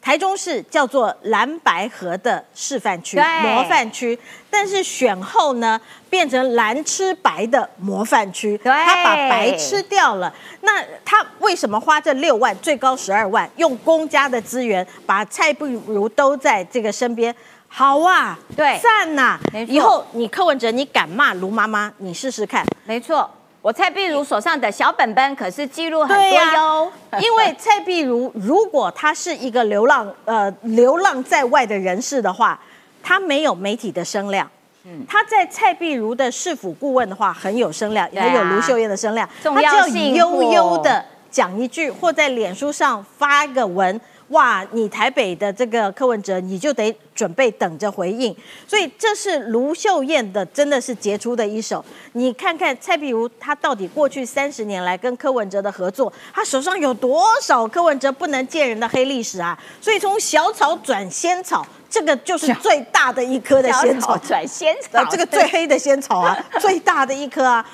[0.00, 8.58] 台中市叫做蓝白河的示范区、模范区，但是选后呢，变成蓝吃白的模范区。
[8.64, 10.32] 他把白吃掉了。
[10.62, 17.34] 那他为什么花这六万，最高十二万，用公家的资源把蔡不如都在这个身边？
[17.66, 19.38] 好啊，对，赞呐！
[19.66, 22.64] 以后你柯文哲，你敢骂卢妈妈，你试试看。
[22.86, 23.30] 没错。
[23.68, 32.58] 我蔡碧如手上的小本本可是记录很多哟， 因为蔡碧如如果他是一个流浪呃流浪在外的人士的话，
[33.02, 34.50] 他没有媒体的声量。
[34.84, 39.28] 嗯，他在蔡碧如的市府顾问的话很有声量，也有卢秀燕的声量。
[39.42, 44.00] 重要性悠悠的讲一句，或在脸书上发一个文。
[44.28, 48.36] 哇，你台北的这个柯文哲，你就得准备等着回应。
[48.66, 51.82] 所以这是卢秀燕的，真的是杰出的一手。
[52.12, 59.58] 你看看蔡碧如，他到底过去三十年来跟柯文哲的合作，他手上有多少柯文哲不能见人的黑历史啊？
[59.80, 67.64] 所以从小草转仙草， 这个就是最大的一颗的仙草转仙草， 这个最黑的仙草啊，最大的一颗啊。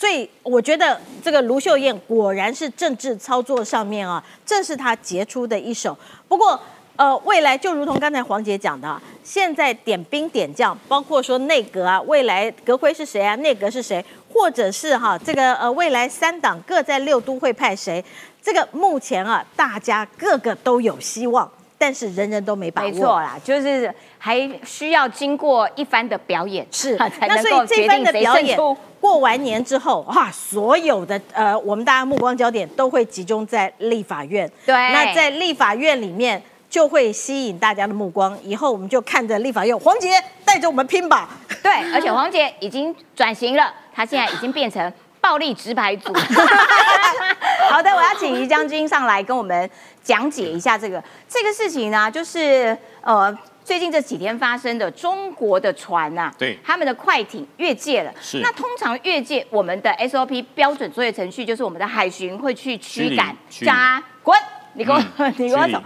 [0.00, 5.94] 所以我觉得这个卢秀燕果然是政治操作上面啊，这是她杰出的一手。
[6.26, 6.58] 不过，
[6.96, 13.36] 呃，未来就如同刚才黄姐讲的，现在点兵点将，包括说内阁啊，未来阁魁是谁啊？
[13.36, 14.02] 内阁是谁？
[14.32, 18.02] 或者是哈这个呃未来三党各在六都会派谁？
[18.40, 22.88] 这个目前啊，大家个个都有希望，但是人人都没把握。
[22.88, 28.76] 没错啦，就是还需要经过一番的表演，是 才能够决定谁胜出。
[29.00, 34.46] 过完年之后，哇，所有的呃，我们大家目光焦点都会集中在立法院。
[34.66, 38.38] 对，那在立法院里面就会吸引大家的目光。
[38.42, 41.30] 以后我们就看着立法院，黄杰带着我们拼吧。
[41.62, 46.12] 对，而且黄杰已经转型了，他现在已经变成暴力直排组。
[47.70, 49.70] 好的，我要请于将军上来跟我们
[50.04, 53.34] 讲解一下这个这个事情呢，就是呃。
[53.70, 56.58] 最近这几天发生的中国的船呐、对。
[56.64, 58.12] 他们的快艇越界了。
[58.20, 58.40] 是。
[58.40, 64.36] 那通常越界，我们的 SOP 标准作业程序就是我们的海巡会去驱赶驱离加滚，
[64.74, 65.80] 你给我、嗯 你给我走。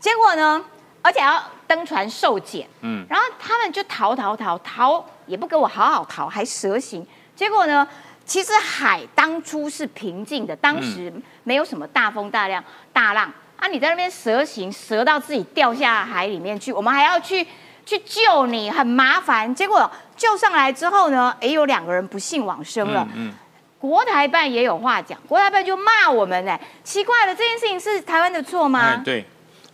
[0.00, 0.64] 结果呢，
[1.02, 3.04] 而且要登船受检，嗯。
[3.06, 7.06] 然后他们就逃逃逃逃，也不给我好好逃，还蛇行。
[7.34, 7.86] 结果呢，
[8.24, 11.12] 其实海当初是平静的，当时
[11.44, 12.64] 没有什么大风大浪
[12.94, 17.46] 大浪啊，你在那边蛇行，蛇到自己掉下海里面去，我们还要去
[17.84, 19.52] 去救你，很麻烦。
[19.54, 23.08] 结果救上来之后呢，哎，有两个人不幸往生了。
[23.14, 23.32] 嗯，
[23.78, 28.80] 国台办也有话讲，国台办就骂我们哎，奇怪了，这件事情是台湾的错吗？
[28.80, 29.24] 哎，对，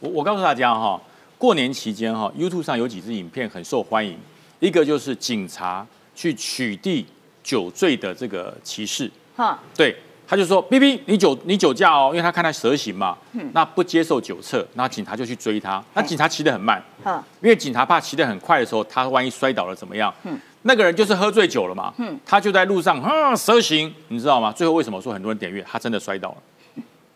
[0.00, 1.00] 我我告诉大家哈，
[1.36, 4.18] 过年期间哈，YouTube 上有几支影片很受欢迎，
[4.60, 7.04] 一个就是警察去取缔
[7.42, 9.96] 酒醉的这个骑士，哈，对，
[10.32, 13.14] 他就说：“B B，你酒你酒驾哦，因为他看他蛇行嘛，
[13.52, 20.10] 那不接受酒测，那警察就去追他，那警察骑得很慢，哈，因为警察怕骑得很快的时候，他万一摔倒了怎么样？
[20.62, 21.92] 那个人就是喝醉酒了嘛，
[22.24, 24.50] 他就在路上啊蛇行，你知道吗？
[24.50, 25.62] 最后为什么说很多人点阅？
[25.70, 26.36] 他真的摔倒了。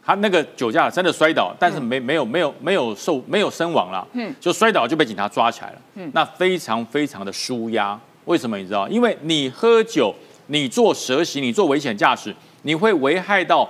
[0.04, 5.78] 他那个酒驾真的摔倒，但是没没有没有没有受没有身亡了，嗯就摔倒就被警察抓起来了，
[6.12, 7.98] 那非常非常的舒压。
[8.26, 8.86] 为什么你知道？
[8.90, 10.14] 因为你喝酒，
[10.48, 12.34] 你做蛇行，你做危险驾驶，
[12.66, 13.68] 你会危害到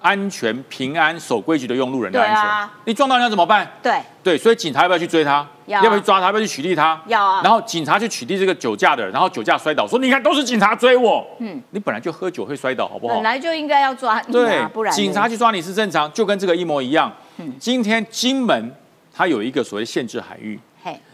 [0.00, 2.44] 安全、平安、守规矩的用路人的安全。
[2.44, 3.68] 啊你撞到人家怎么办？
[3.82, 5.44] 对，对，所以警察要不要去追他？
[5.66, 6.26] 要啊不要去抓他？
[6.26, 7.02] 要不要去取缔他？
[7.08, 11.26] 要啊然后警察去取缔这个酒驾的人，然后酒驾摔倒，说你看都是警察追我。
[11.40, 13.24] 嗯，你本来就喝酒会摔倒，好不好本？
[13.24, 17.12] 来就应该要抓你对啊，不然，警察去抓你是正常，就跟这个一模一样。
[17.38, 18.72] 嗯今天金门
[19.12, 20.60] 它有一个所谓限制海域，嘿，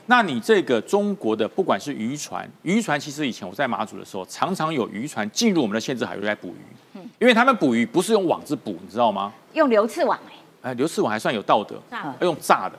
[0.07, 9.33] 那你这个中国的不管是渔船，渔船其实以前我在马祖的时候，常常有渔船进入我们的限制海域来捕鱼，嗯因为他们捕鱼不是用网子捕，你知道吗？
[9.55, 12.79] 用流刺网哎，哎，流刺网还算有道德，炸要用炸的，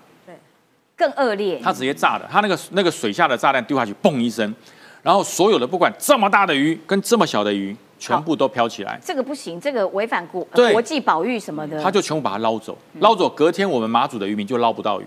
[0.95, 1.59] 更恶劣。
[1.59, 4.53] 他直接炸的，他那个那个水下的炸弹丢下去，嘣一声，
[5.01, 10.71] 然后所有的不管这么大的鱼跟这么小的鱼，全部都飘起来，这个不行，这个违反国对。
[10.71, 11.81] 国际保育什么的。
[11.81, 15.05] 他就全部把它捞走，捞走，隔天我们马祖的渔民就捞不到鱼，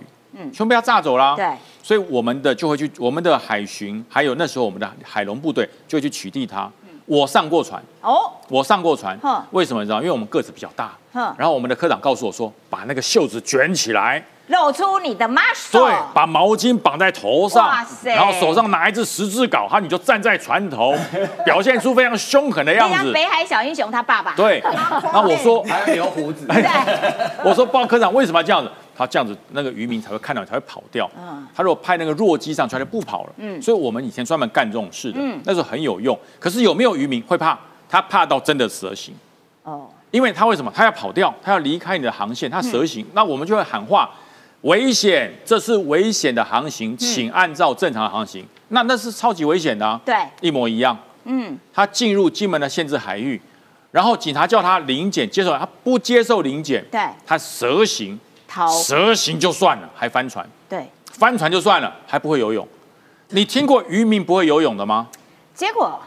[0.53, 1.35] 全部被他炸走了。
[1.37, 1.47] 对，
[1.83, 6.71] 所以我们的就会去，我们的海巡，还有那时候我们的海龙部队就会去取缔它。
[7.07, 9.99] 我上过船，哦，我上过船哼，为什么你知道？
[9.99, 15.73] 因为我们个子比较大，哼然后我们的科长告诉我说，把那个袖子卷起来，露出你的 muscle。
[15.73, 20.95] 对，把毛巾绑在头上哇，塞然后手上拿一支十字镐，他你就站在船头，
[21.47, 22.95] 表现出非常凶狠的样子。
[22.95, 24.35] 像北海小英雄他爸爸。
[24.37, 24.63] 对，
[25.11, 26.45] 那我说，还要留胡子。
[26.47, 26.63] 对，
[27.43, 28.71] 我说报科长为什么要这样子？
[28.99, 31.09] 他这样子，那个渔民才会看到你，才会跑掉。
[31.17, 33.33] 嗯他如果派那个弱机上去，他就不跑了。
[33.39, 36.19] 嗯所以我们以前专门干这种事的，嗯那时候很有用。
[36.39, 37.59] 可是有没有渔民会怕？
[37.89, 39.15] 他怕到真的蛇行，
[39.63, 40.71] 哦，因为他为什么？
[40.75, 44.11] 他要跑掉，他要离开你的航线，他蛇行，嗯那我们就会喊话。
[44.63, 48.45] 危险，这是危险的航行，嗯请按照正常的航行。
[48.69, 50.99] 那那是超级危险的、啊，对，一模一样。
[51.25, 53.41] 嗯，他进入金门的限制海域，
[53.93, 58.19] 然后警察叫他临检接受，他不接受临检，对，他蛇行，
[58.59, 60.85] 逃，蛇行就算了，还翻船，对。
[61.13, 62.67] 翻船就算了，还不会游泳。
[63.29, 65.09] 你听过渔民不会游泳的吗？
[65.55, 66.01] 结果，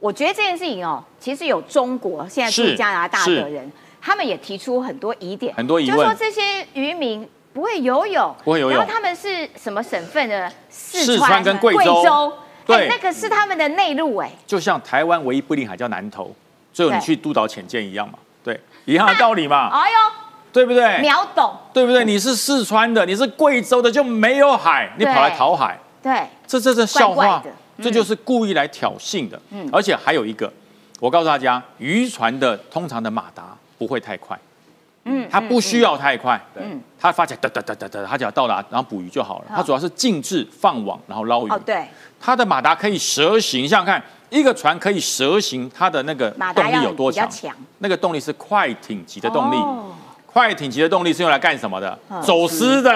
[0.00, 3.70] 我觉得这件事情哦，其实有中国现在住是加拿大的人，
[4.00, 5.98] 他们也提出很多疑点，很多疑问。
[5.98, 8.78] 就说这些渔民不会游泳，不会游泳。
[8.78, 10.50] 然后他们是什么省份的？
[10.70, 12.02] 四四川跟贵州？
[12.04, 12.32] 州，
[12.66, 12.76] 对。
[12.76, 16.34] 哎那个是他们的内陆，哎，就像台湾唯一不临海叫南投，
[16.72, 19.96] 最后你去督导潜舰一样嘛，对，一样的道理嘛，哎呦，
[20.54, 21.00] 对不对？
[21.00, 22.04] 秒懂，对不对？
[22.04, 27.42] 你是四川的，你是贵州的，就没有海，你跑来讨海，对，这这这笑话
[27.82, 29.40] 这就是故意来挑衅的。
[29.50, 29.68] 嗯。
[29.72, 30.50] 而且还有一个，
[31.00, 34.38] 我告诉大家，渔船的通常的马达不会太快，
[35.06, 39.46] 嗯它不需要太快，嗯它发起来哒哒哒哒哒，它只要到达然后捕鱼就好了。
[39.48, 39.56] 好。
[39.56, 41.50] 它主要是静置放网，然后捞鱼。
[41.50, 41.84] 哦，对，
[42.20, 44.00] 它的马达可以蛇行，想想看，
[44.30, 47.28] 一个船可以蛇行，它的那个动马力有多强？
[47.28, 47.52] 强。
[47.80, 49.56] 那个动力是快艇级的动力。
[50.34, 52.20] 哦快艇级的动力是用来干什么的嗯？
[52.20, 52.90] 走私的。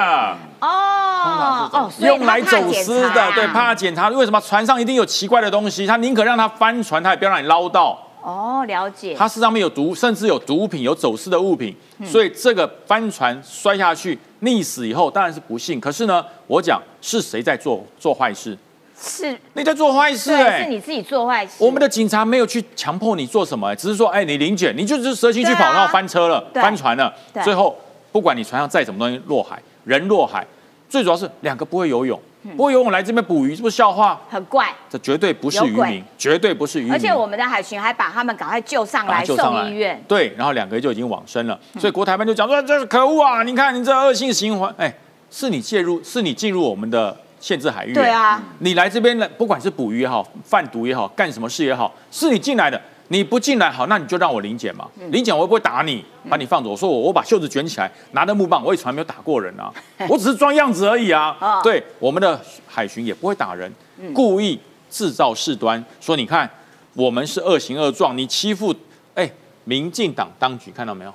[0.61, 4.09] 哦哦，用来走私的，对，怕检查。
[4.09, 5.87] 为什么船上一定有奇怪的东西？
[5.87, 7.97] 他宁可让它翻船，他也不要让你捞到。
[8.21, 15.81] 哦，了解，它是上面有毒，甚至有毒品、有走私的物品，嗯所以这个帆船摔下去溺死以后，当然是不幸。
[15.81, 18.59] 可是呢，我讲是谁在做做坏事？
[19.01, 27.13] 是，你在做坏事对，哎、是你自己做坏事，我们的警察没有去强迫你做什么、只是说，哎、你临检，你就是蛇行去跑，啊然后翻车了，翻船了，
[27.45, 27.77] 最后
[28.11, 30.45] 不管你船上载什么东西落海，人落海，
[30.89, 32.21] 最主要是两个不会游泳，
[32.57, 34.21] 不会游泳来这边捕鱼，是不是笑话？
[34.29, 34.69] 很怪。
[34.91, 36.93] 这绝对不是渔民，绝对不是渔民。
[36.93, 40.03] 而且我们的海巡还把他们赶快救上来送医院。
[40.09, 41.59] 对，然后两个月就已经往生了。
[41.79, 43.43] 所以国台办就讲说，这是可恶啊！
[43.45, 44.93] 你看你这恶性循环，哎，
[45.31, 47.93] 是你介入，是你进入我们的限制海域。
[47.93, 52.81] 对啊，你来这边了，不管是捕鱼也好，贩毒也好，干什么事也好，是你进来的。
[53.11, 54.87] 你不进来好，那你就让我临检嘛。
[55.01, 56.69] 嗯临检我又不会打你，把你放走。
[56.69, 59.73] 我说我我把袖子卷起来，拿着木棒，我也从来没有打过人啊，
[60.11, 61.59] 我只是装样子而已啊 哦。
[61.63, 64.61] 对，我们的海巡也不会打人，嗯故意
[64.91, 66.51] 制造事端，说你看
[66.93, 68.75] 我们是恶行恶状，你欺负
[69.15, 69.31] 哎
[69.65, 71.15] 民进党当局看到没有？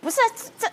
[0.00, 0.18] 不是
[0.56, 0.68] 这，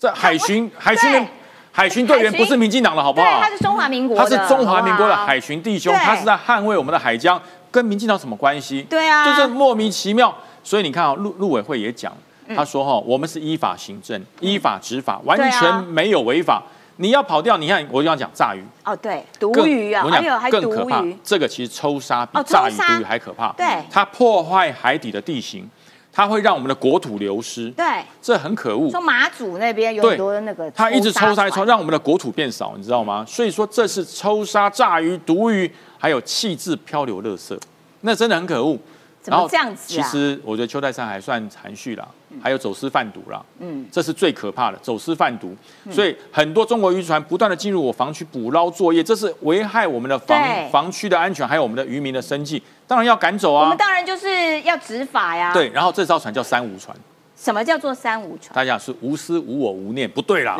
[0.00, 1.28] 这海巡海巡的对
[1.72, 3.40] 海巡队员不是民进党的好不，好？
[3.40, 7.40] 他是中华民国的，他是中华民国的海巡弟兄，他是在捍卫我们的海疆，
[7.70, 8.82] 跟民进党什么关系？
[8.90, 10.34] 对啊就是莫名其妙。
[10.62, 12.12] 所以你看啊，陆陆委会也讲，
[12.46, 16.62] 嗯他说哈，我们是依法行政，依法执法，完全没有违法。
[16.96, 21.02] 你要跑掉，你看我就要讲炸鱼，哦，对，毒更鱼啊，我讲更可怕。
[21.24, 23.50] 这个其实抽沙比哦炸鱼、毒鱼还可怕。
[23.52, 25.66] 对它破坏海底的地形，
[26.12, 28.90] 它会让我们的国土流失，对，这很可恶。
[28.90, 33.24] 说马祖那边有很多的那个，它一直抽沙抽，船让我们的国土变少，你知道吗？
[33.26, 37.56] 所以说这是抽沙、炸鱼、毒鱼，还有弃置漂流垃圾，
[38.00, 38.78] 那真的很可恶。
[39.26, 40.08] 然后这样子其啊？
[40.08, 42.08] 实我觉得邱泰山还算含蓄啦，
[42.42, 45.56] 还有走私贩毒啦，嗯嗯，这是最可怕的走私贩毒。
[45.90, 50.36] 所以很多中国渔船不断的进入我防区捕捞作业，这是危害我们的对
[50.70, 53.76] 防防区的安全，还有我们的渔民的生计，当然要赶走啊我们。
[53.76, 56.96] 当然就是要执法呀。，对，然后这艘船叫三无船，
[57.36, 58.54] 什么叫做三无船？
[58.54, 60.56] 大家是无私无我无念，不对啦，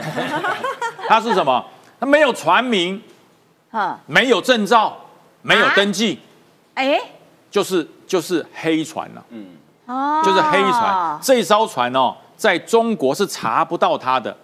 [1.07, 1.65] 它是什么？
[1.99, 3.01] 它没有船名，
[3.73, 4.97] 嗯，没有证照，
[5.43, 6.19] 没有啊登记，
[6.75, 6.99] 哎，
[7.51, 9.25] 就是就是黑船了、
[9.91, 11.19] 哦，就是黑船。
[11.21, 14.37] 这艘船哦，在中国是查不到它的，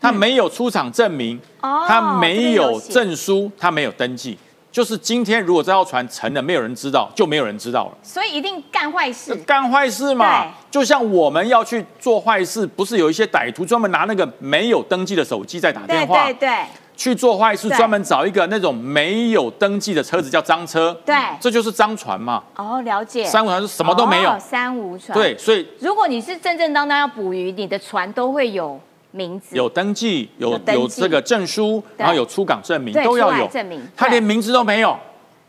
[0.00, 4.38] 它没有出厂证明，哦它没有证书，它没有登记。
[4.72, 7.92] 就是今天，如果这艘船沉了，没有人知道，就没有人知道了。
[8.02, 9.32] 所以一定干坏事。
[9.46, 16.64] 干坏事嘛对，就像我们要去做坏事，不是有一些歹徒专门拿那个没有登记的手机在打对电话，对对
[16.96, 22.42] 去做坏事，对专门找一个那种没有登记的车子叫赃车，对，这就是赃船嘛。
[22.56, 23.24] 哦，了解。
[23.24, 28.80] 三无船是什么都没有哦，三无船。，对，所以如果你是正正当当要捕鱼，你的船都会有
[29.10, 29.56] 名字。
[29.56, 34.96] 有登记，有有这个证书，然后有出港证明都要有证明他连名字都没有，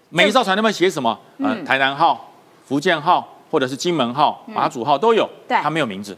[0.09, 1.17] 每一艘船那边写什么？
[1.39, 2.31] 呃，嗯台南号、
[2.65, 6.17] 福建号或者是金门号、马祖号都有，对他没有名字，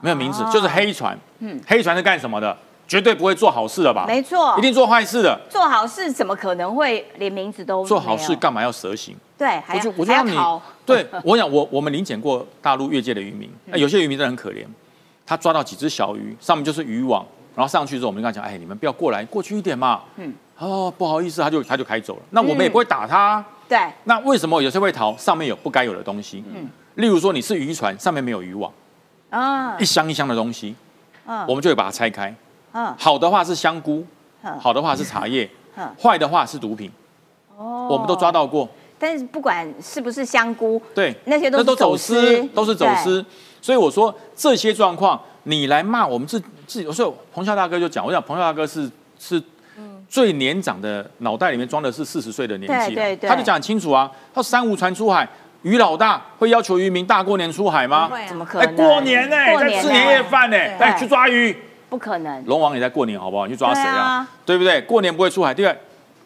[0.00, 1.18] 没有名字哦，就是黑船。
[1.40, 2.56] 嗯黑船是干什么的？
[2.92, 4.04] 绝对不会做好事的吧？
[4.06, 5.40] 没错一定做坏事的。
[5.48, 9.16] 做好事怎么可能会连名字都做好事干嘛要蛇行？
[9.38, 10.62] 对，还就我就让你还要逃。
[10.84, 14.66] 对我想我我们临检过大陆越界的渔民，嗯那有些渔民真的很可怜，
[15.24, 17.24] 他抓到几只小鱼，上面就是渔网，
[17.56, 20.02] 然后上去之后我们就跟他讲，哎，你们不要过来，过去一点嘛。
[20.16, 22.22] 嗯，哦，不好意思，他就他就开走了。
[22.28, 23.46] 那我们也不会打他啊。
[23.66, 25.16] 对，那为什么有些会逃？
[25.16, 26.44] 上面有不该有的东西。
[26.54, 28.70] 嗯，例如说你是渔船，上面没有渔网，
[29.30, 30.76] 啊一，箱一箱的东西，
[31.24, 32.34] 嗯我们就会把它拆开。
[32.72, 34.04] 嗯，好的话是香菇，
[34.42, 36.90] 嗯好的话是茶叶嗯，坏的话是毒品，
[37.56, 38.32] 哦我们都抓。
[38.32, 38.68] 到过。
[38.98, 43.24] 但是不管是不是香菇，对，那些都是走走私都是走私。
[43.60, 49.42] 所以我说这些状况，你来骂我们自自己，有时候彭笑大哥就讲，我讲彭笑大哥是是
[50.08, 55.28] 最年长的，脑袋里面装的是四十岁的年纪啊，对对对他就讲很清楚啊，他说三无船出海，
[55.62, 58.08] 渔老大会要求渔民大过年出海吗？
[58.28, 58.68] 怎么可能？
[58.68, 61.56] 哎过年呢、过年在吃年夜饭呢、对来去抓鱼。
[61.92, 62.42] 不可能。
[62.46, 63.46] 龙王也在过年，好不好？
[63.46, 64.28] 你去抓谁啊对啊？
[64.46, 64.80] 对不对？
[64.80, 65.52] 过年不会出海。
[65.52, 65.76] 第二，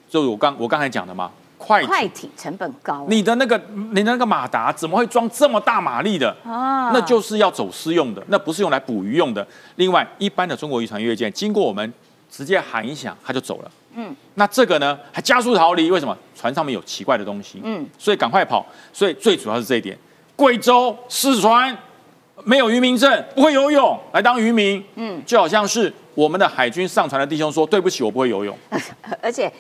[0.08, 6.30] 就是我刚我刚才讲的嘛，快艇快艇成本高，你的那个你的那个马达怎么会装这么大马力的？
[6.44, 9.44] 啊那就是要走私用的，那不是用来捕鱼用的。
[9.74, 11.92] 另外，一般的中国渔船越界，经过我们
[12.30, 13.70] 直接喊一响，它就走了。
[13.96, 16.16] 嗯，那这个呢，还加速逃离，为什么？
[16.36, 17.60] 船上面有奇怪的东西。
[17.64, 18.64] 嗯嗯，所以赶快跑。
[18.92, 19.98] 所以最主要是这一点。
[20.36, 21.76] 贵州四川
[22.47, 24.82] 没有渔民证，不会游泳，来当渔民。
[24.94, 28.57] 嗯，就好像是我们的海军上船的弟兄说：“对不起，我不会游泳。
[29.20, 29.53] 而且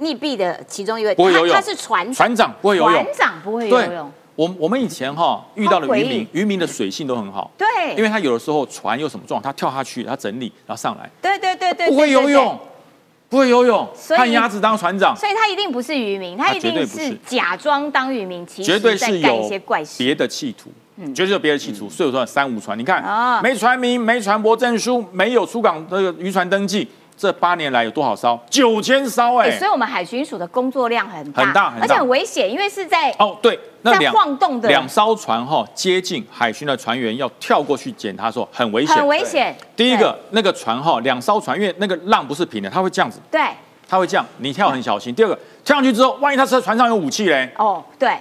[0.00, 1.54] 溺毙的其中一位，不会游泳。
[1.54, 3.04] 他他是船”长，船长不会游泳。
[3.04, 3.06] 船。
[3.16, 7.48] 长不会游泳，，我我们以前哈遇到的好诡异渔民，渔民的水性都很好。
[7.56, 12.58] 对，因为他有的时候船有什么状况，他跳下去，他整理，然后上来，对对对对，不会游泳，，
[13.28, 17.06] 不会游泳，看鸭子当船长，所以他一定不是渔民，他他一定不是。
[17.06, 20.02] 是假装当渔民，其绝对实在是有干一些怪事。
[20.02, 20.72] 别的企图，
[21.14, 21.88] 绝对有别的企图。
[21.88, 28.38] 所以我说三无船，你看啊没船名、没船舶证书、没有出港这个渔船登记，这八年来有多少艘？
[28.48, 29.66] 九千艘哎，哎所。
[29.66, 39.56] 以我们海巡署的工作量很大，很大很大而且很危险，因为是在哦，对，那在两晃动的两艘船哈接近海巡的船员要跳过去检查的时候很危险，很危险。
[39.76, 43.20] 第一个那个船哈两艘船，因为那个浪不是平的，它会这样子。
[43.30, 43.40] 对，
[43.88, 45.14] 它会这样，你跳很小心。
[45.14, 48.16] 第二个，跳上去之后，万一他车船上有武器嘞，哦，对，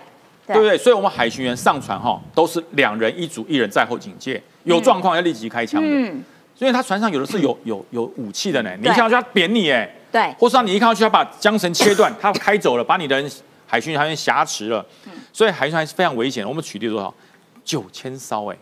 [0.46, 0.78] 对不对？
[0.78, 5.88] 所以我们海巡员上船哈，都是两人一组，一人在后警戒，有状况要立即开枪的。
[5.88, 6.24] 嗯，
[6.56, 13.32] 所以他船上有的是有有有武器的呢，你一看上去他扁你哎，对，或是让你一看到去他把缰绳切断，他开走了，把你的人
[13.66, 14.86] 海巡船员挟持了，
[15.32, 16.50] 所以海巡船是非常危险的。
[16.50, 17.14] 我们取缔多少？
[17.64, 18.58] 九千艘哎，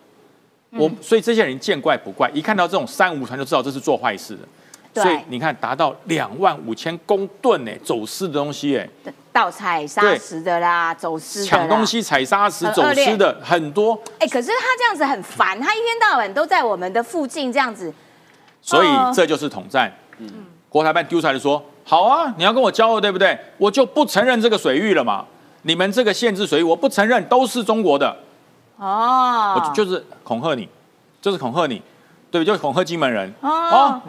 [0.71, 4.41] 我所以这些人见怪不怪，一看到这种三无船就知道这是做坏事的。
[4.94, 8.89] 对所以你看，达到两万五千公吨呢，走私的东西哎，
[9.32, 11.86] 盗采砂石的啦，走私抢东。
[11.86, 17.94] 西、采砂石、走私的很多，哎，可是他这样子很烦，他一天到晚都在我们的附近这样子。
[18.62, 19.92] 所以哦这就是统战。
[20.18, 20.30] 嗯
[20.70, 23.38] 国台办丢出来就说：好啊，你要跟我交恶，对不对？
[23.58, 25.26] 我就不承认这个水域了嘛。
[25.64, 28.16] 你们这个限制水域，我不承认，都是中国的，
[28.78, 30.70] 哦，我就就是恐吓你，
[31.22, 31.82] 就是恐吓你，
[32.32, 32.46] 对？
[32.46, 33.32] 就是恐吓金门人。
[33.42, 34.02] 哦哦，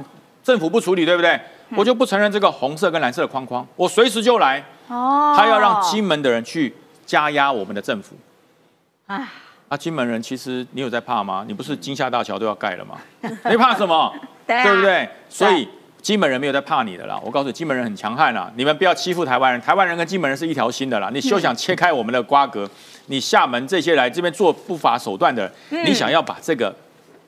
[0.43, 1.41] 政府不处理，对不对？
[1.77, 4.63] 我就不承认这个红色跟蓝色的框框，我随时就来。
[4.89, 6.75] 哦，他要让金门的人去
[7.07, 8.15] 加压我们的政府。
[9.07, 9.33] 啊
[9.69, 11.45] 啊，金门人其实你有在怕吗？
[11.47, 12.99] 你不是金厦大桥都要盖了吗？
[13.49, 14.13] 你怕什么？
[14.47, 15.09] 对啊对不对？
[15.31, 15.67] 所以
[16.03, 17.19] 金门人没有在怕你的啦。
[17.25, 21.09] 我告诉你，金门人很强悍啦，你们不要欺负台湾人，台湾人跟金门人是一条心的啦。
[21.13, 22.69] 你休想切开我们的瓜葛。
[23.07, 26.75] 你厦门这些来这边做不法手段的人，你想要把这个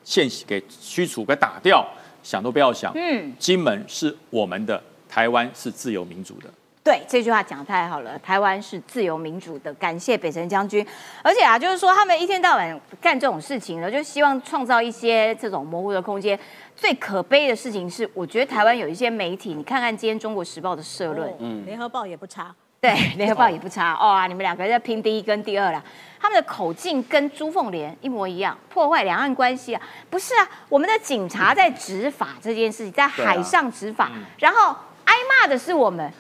[0.05, 1.85] 线给驱除、给打掉，
[2.25, 2.91] 想都不要想。
[2.97, 6.51] 嗯，金门是我们的，台湾是自由民主的。
[6.83, 8.19] 对，这句话讲得太好了。
[8.19, 10.87] 台湾是自由民主的，感谢北辰将军。
[11.23, 16.39] 而且啊，就是说他们一天到晚干这种事情呢，就希望创造一些这种模糊的空间。
[16.77, 22.55] 最可悲的事情是，我觉得台湾有一些媒体，你看看今天《中国时报》的社论，嗯，联合报也不差。
[22.85, 25.83] 对，《联合报》也不差哦啊，你们两个在拼第一跟第二啦。
[26.21, 29.81] 他们的口径跟朱凤莲一模一样，破坏两岸关系啊！
[30.11, 34.77] 不是啊，我们的警察在执法这件事情，在海上执法，然后
[35.07, 36.13] 挨骂的是我们。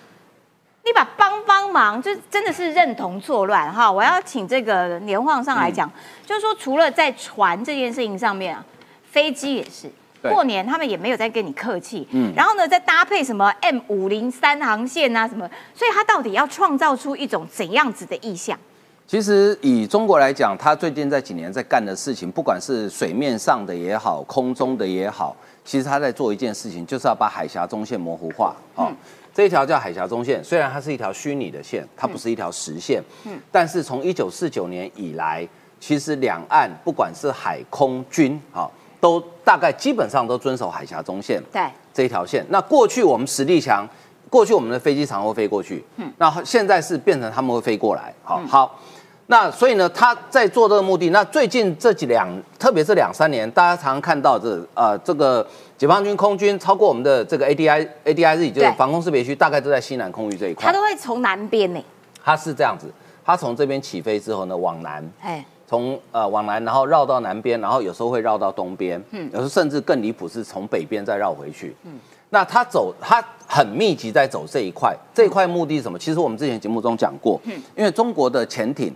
[0.86, 3.92] 你把帮帮忙，就真的是认同错乱哈！
[3.92, 5.90] 我要请这个年晃上来讲，
[6.24, 8.64] 就是说除了在船这件事情上面啊，
[9.10, 9.90] 飞机也是。
[10.24, 10.32] 对。
[10.32, 12.32] 过年他们也没有在跟你客气，嗯。
[12.34, 18.58] 然后呢，再搭配什么 M 五零三航线啊什么，所以他到底要创造出一种怎样子的意象？
[19.06, 28.56] 其实以中国来讲，他最近这几年在干的事情，不管是水面上的也好，空中的也好，其实他在做一件事情，就是要把海峡中线模糊化。
[28.74, 28.90] 哦，
[29.34, 35.46] 这一条叫海峡中线，虽然它是一条虚拟的线，它不是一条实线，嗯，但是从一九四九年以来，
[35.78, 38.72] 其实两岸不管是海空军，好、
[39.04, 41.38] 都大概基本上都遵守海峡中线。
[41.52, 42.42] 对，这一条线。
[42.48, 43.86] 那过去我们实力强，
[44.30, 48.80] 过去我们的飞机常会飞过去，嗯，那现在是变成他们会飞过来，好、好。
[49.26, 51.10] 那所以呢，他在做这个目的。
[51.10, 52.26] 那最近这几两，
[52.58, 55.46] 特别是两三年，大家常常看到这呃这个
[55.76, 60.72] 解放军空军超过我们的这个 ADI ADIZ 就是防空识别区，大概都在西南空域这一块他。
[60.72, 61.84] 都会从南边呢，
[62.24, 62.90] 它是这样子，
[63.22, 71.92] 它从这边起飞之后呢，往南，哎，从呃往南，然后绕到南边，然后有时候会绕到东边，嗯，有时候甚至更离谱是从北边再绕回去，嗯，
[72.30, 75.98] 那他走他很密集在走这一块，这一块目的是什么？
[75.98, 78.92] 其实我们之前节目中讲过，嗯，因为中国的潜艇，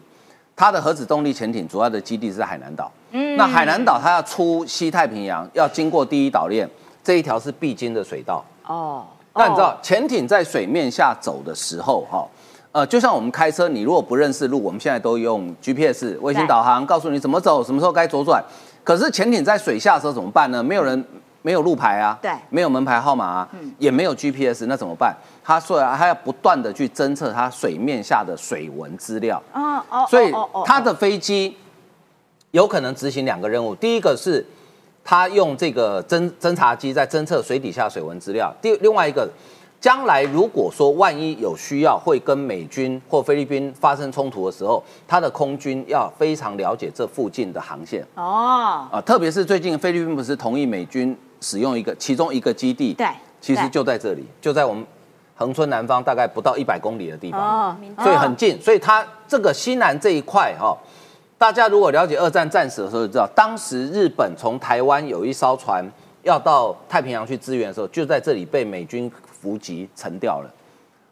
[0.54, 6.68] 它的核子动力潜艇主要的基地是在海南岛，嗯，那海南岛它要出西太平洋，要经过第一岛链，
[7.02, 12.26] 这一条是必经的水道，哦，那你知道哦，潜艇在水面下走的时候，哈，
[12.78, 18.40] 呃，就像我们开车，你如果不认识路，我们现在都用 GPS 卫星导航，告诉你怎么走，什么时候该左转。
[18.84, 20.62] 可是潜艇在水下的时候怎么办呢？
[20.62, 21.04] 没有人，
[21.42, 23.48] 没有路牌啊，对没有门牌号码啊，
[23.80, 25.12] 也没有 GPS，那怎么办？
[25.42, 30.32] 他说他要不断的去侦测它水面下的水文资料，哦哦，所以
[30.64, 31.56] 他的飞机
[32.52, 34.46] 有可能执行两个任务，第一个是
[35.02, 39.28] 他用这个侦侦察机在侦测水底下水文资料，第另外一个，
[39.80, 48.04] 将来如果说万一有需要会跟美军或菲律宾发生冲突的时候，他的空军要非常了解这附近的航线。
[48.16, 53.06] 哦，啊，特别是最近菲律宾不是同意美军使用一个其中一个基地，对，
[53.40, 54.84] 其实就在这里，就在我们
[55.36, 57.70] 恒春南方大概不到一百公里的地方。
[57.70, 60.76] 哦，所以很近，所以它这个西南这一块哈、
[61.38, 65.88] 大家如果了解二战战史的时候就知道，当时日本从台湾有一艘船
[66.24, 69.08] 要到太平洋去支援的时候，就在这里被美军
[69.40, 70.50] 伏击沉掉了，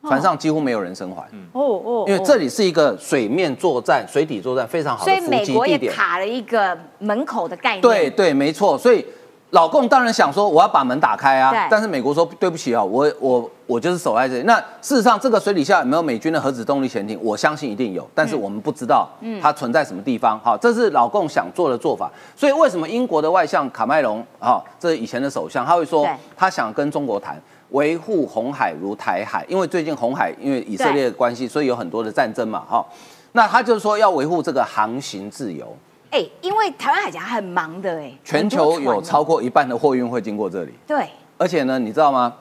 [0.08, 1.22] 船上几乎没有人生还，
[1.52, 5.92] 哦哦，因为这里是一个水面作战、水底作战非常好所以的伏美国也击地点。
[5.92, 8.78] 卡了一个门口的概念，对对，没错。
[8.78, 9.04] 所以
[9.50, 14.42] 老共当然想说我要把门打开啊，但是美国说对不起啊，我我我就是守在这里。
[14.42, 17.18] 那事实上，这个水底下有没有美军的核子动力潜艇？
[17.22, 19.08] 我相信一定有，但是我们不知道
[19.40, 20.38] 它存在什么地方。
[20.40, 22.10] 好，这是老共想做的做法。
[22.36, 26.06] 所以为什么英国的外相卡麦隆，哈，这是以前的首相，他会说
[26.36, 27.40] 他想跟中国谈。
[27.70, 32.84] 维护红海如台海，因为最近红海因为以色列的关系，所以有很多的战争嘛，哈。
[33.32, 35.76] 那他就是说要维护这个航行自由。
[36.10, 40.72] 哎，因为台湾海峡很忙的哎，全球有超过一半的货运会经过这里。
[40.86, 42.32] 对，而且呢，你知道吗？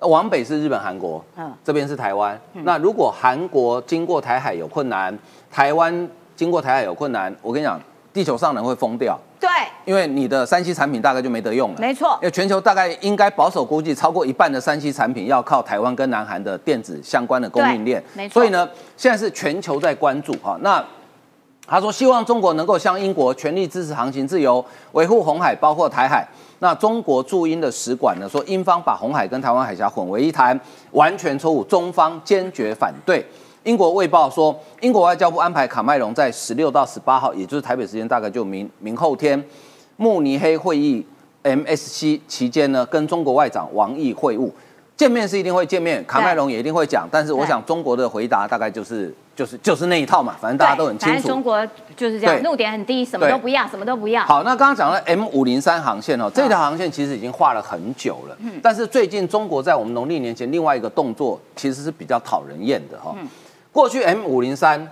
[0.00, 2.40] 往北是日本、韩国，嗯，这边是台湾。
[2.64, 5.16] 那如果韩国经过台海有困难，
[5.50, 7.78] 台湾经过台海有困难，我跟你讲，
[8.12, 9.18] 地球上人会疯掉。
[9.38, 9.48] 对，
[9.84, 11.76] 因为你的三 C 产品大概就没得用了。
[11.78, 18.02] 没错，因为全球大概应该保守估计，超过一半的三 C 产品要靠台湾跟南韩的电子相关的供应链。
[18.14, 18.34] 没错。
[18.34, 20.58] 所以呢，现在是全球在关注哈。
[20.60, 20.84] 那
[21.66, 26.26] 他说，希望中国能够向英国全力支持航行自由，维护红海，包括台海。
[26.58, 30.58] 那中国驻英的使馆呢说，英方把红海跟台湾海峡混为一谈，
[30.90, 33.24] 完全错误，中方坚决反对。
[33.64, 39.42] 英国卫报说，英国外交部安排卡麦隆在十六到十八号，也就是台北时间大概就明明后天，
[39.96, 41.04] 慕尼黑会议
[41.44, 44.50] MSC 期间呢，跟中国外长王毅会晤。
[44.96, 51.26] 见面是一定会见面，卡麦隆也一定会讲，但是我想中国的回答大概就是就是就是那一套嘛，反正大家都很清楚。
[51.26, 54.22] 中国就是这样，怒点很低，什么都不要，什么都不要。
[54.24, 63.16] 好，那刚刚讲了 M 五零三航线哦，这条航线其实已经画了很久了，嗯，但是最近中国在我们农历年前另外一个动作其实是比较讨人厌的哈。
[63.72, 64.86] 过去 M 五零三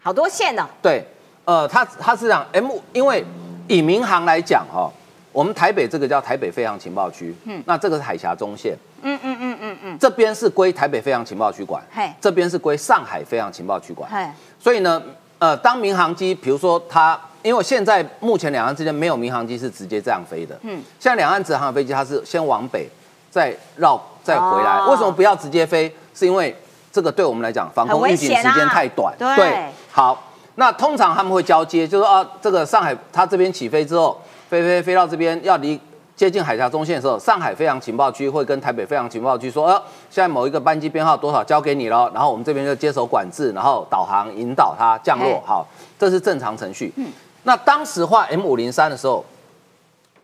[0.00, 1.04] 好多线的，对，
[1.44, 3.24] 呃，它它是这样 M，因为
[3.66, 4.90] 以民航来讲哈。
[5.30, 14.26] 我们台北这个叫台北飞航情报区，嗯，那这个是海峡中线，嗯嗯嗯嗯嗯，这边是归台北飞航情报区管，嘿，这边是归上海飞航情报区管，嘿，
[14.58, 15.00] 所以呢，
[15.38, 22.88] 呃，当民航机，比如说它，因为现在目前两岸之间没有民航机是直接这样飞的，嗯，像两岸直航的飞机，它是先往北，
[23.30, 25.94] 再绕再回来，为什么不要直接飞？
[26.14, 26.56] 是因为
[26.98, 30.20] 这个对我们来讲，防空预警时间太短，对，好，
[30.56, 34.20] 那通常他们会交接，就是啊，这个上海它这边起飞之后。
[34.48, 35.78] 飞飞飞到这边要离
[36.16, 39.74] 接近海峡中线的时候，上海飞航情报区会跟台北飞航情报区说：“呃，
[40.10, 45.64] 现在某一个班机编号多少交给你了，然后我们这边就接手管制，然后导航引导它降落。”好，
[45.98, 46.90] 这是正常程序。
[46.96, 49.22] 嗯，那当时画 M 五零三的时候，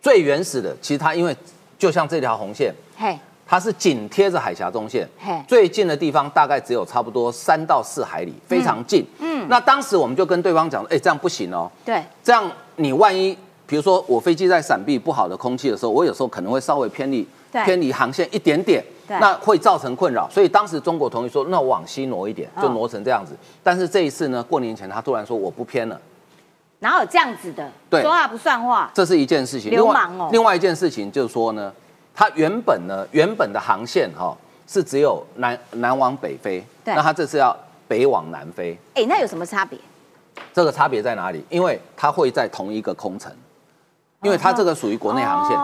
[0.01, 1.37] 最原始的其实它因为
[1.77, 3.15] 就像这条红线，嘿，
[3.47, 5.07] 它是紧贴着海峡中线，
[5.47, 9.05] 最近的地方大概只有差不多三到四海里，非常近。
[9.19, 13.37] 嗯，那当时我们就跟对方讲：“哎，这样不行哦。”对，这样你万一。
[13.67, 20.29] 比如说，我飞机在闪避不好的空气的时候，我有时候可能会稍微偏离偏离航线一点点，那会造成困扰。
[20.29, 23.35] 所以当时中国同意说，那往西挪一点，就挪成这样子。
[23.63, 25.99] 但是这一次呢，过年前他突然说我不偏了，
[26.77, 27.67] 哪有这样子的？
[27.89, 29.71] 对，说话不算话，这是一件事情。
[29.71, 30.29] 流氓哦。
[30.31, 31.73] 另外一件事情就是说呢，
[32.15, 34.35] 它原本呢，原本的航线哈
[34.67, 37.55] 是只有南南往北飞，那它这次要
[37.87, 38.77] 北往南飞。
[38.93, 39.77] 哎，那有什么差别？
[40.53, 41.43] 这个差别在哪里？
[41.49, 43.31] 因为它会在同一个空层。
[44.21, 45.55] 因为它这个属于国内航线，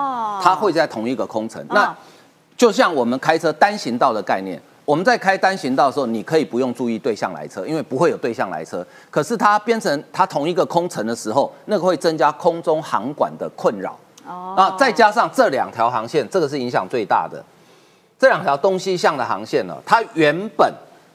[0.43, 1.65] 它会在同一个空层。
[1.69, 1.95] 那
[2.55, 8.85] 就像我们开车单行道的概念，我们在开单行道的时候，你可以不用注意对向来车，因为不会有对向来车。
[9.09, 13.97] 可是它变成它同一个空层的时候，那个会增加空中航管的困扰。
[14.25, 17.43] 哦，啊，再加上这两条航线，这个是影响最大的。
[18.19, 20.71] 这两条东西向的航线呢，它原本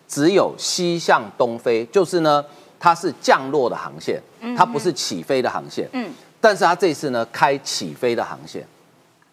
[0.08, 2.44] 只有西向东飞，就是呢，
[2.80, 4.20] 它是降落的航线，
[4.56, 5.88] 它不是起飞的航线。
[5.92, 6.10] 嗯。
[6.40, 8.64] 但是它这次呢，开起飞的航线。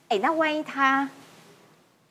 [0.10, 1.08] 哎，那万一他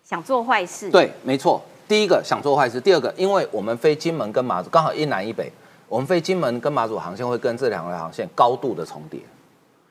[0.05, 0.91] 想做坏事？
[0.91, 1.61] 对，没错。
[1.89, 5.51] 第一个想做坏事，第二个，因为我们飞金门跟马祖刚好一南一北，
[5.89, 9.21] 我们飞金门跟马祖航线会跟这两个航线高度的重叠。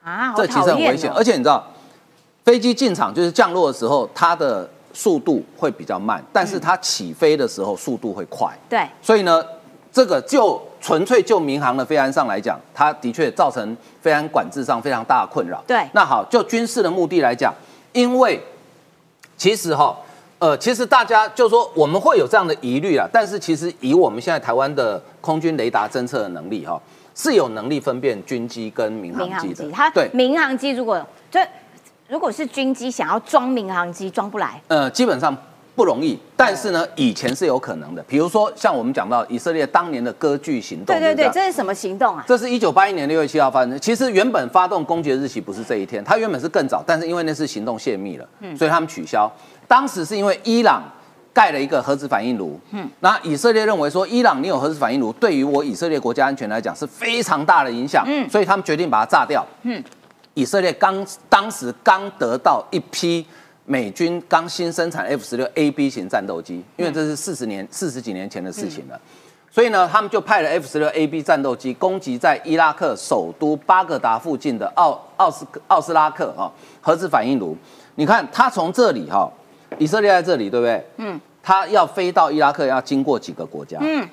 [0.04, 1.10] 啊，这其实很危险。
[1.12, 1.64] 而且你知道，
[2.44, 8.52] 飞机进场就是降落的时候，它的速度会比较慢，但是它起飞的时候速度会快。
[8.68, 8.86] 对。
[9.00, 9.44] 所以呢，
[9.92, 10.60] 这个就。
[10.82, 15.62] 纯粹就民航的飞安上来讲，它的确造成飞安管制上非常大的困扰。
[15.64, 17.54] 对，那好，就军事的目的来讲，
[17.92, 18.42] 因为
[19.36, 19.96] 其实哈，
[20.40, 26.82] 呃，其实大家就说我们会有这样的疑虑啊，但是其实以我们现在台湾的空军雷达侦测的能力哈，
[27.14, 29.70] 是有能力分辨军机跟民航机的。
[29.70, 31.40] 它对民航机如果就
[32.08, 35.36] 如果是军机想要装民航机装不来，呃，基本上。
[35.74, 38.02] 不容易，但是呢，以前是有可能的。
[38.02, 42.22] 比如说，像我们讲到以色列当年的割据行动，对对对，这是什么行动啊？
[42.28, 43.80] 这是一九八一年六月七号发生。
[43.80, 49.26] 其实原本发动攻击的日期不是这一天，它原本是更早，但是因为那次行动泄密了，所以他们取消。
[49.66, 50.82] 当时是因为伊朗
[51.32, 59.46] 盖了一个核子反应炉，嗯，那以色列认为说，伊朗你有核子反应炉，对于我以色列国家安全来讲是非常大的影响，嗯，所以他们决定把它炸掉。
[59.62, 59.82] 嗯，
[60.34, 63.26] 以色列刚当时刚得到一批。
[63.64, 69.00] 美军刚新生产 F 十六 A B 型战斗机，因为这是四十年四十几年前的事情了，
[69.52, 77.56] 所以呢，他们就派了 F 十六 A B 战斗机攻击在伊拉克首都巴格达附近的奥奥斯奥斯拉克啊核子反应炉。
[77.94, 79.30] 你看，它从这里哈，
[79.78, 80.86] 以色列在这里，对不对？
[80.96, 83.78] 嗯，他要飞到伊拉克，要经过几个国家？
[83.80, 84.08] 嗯，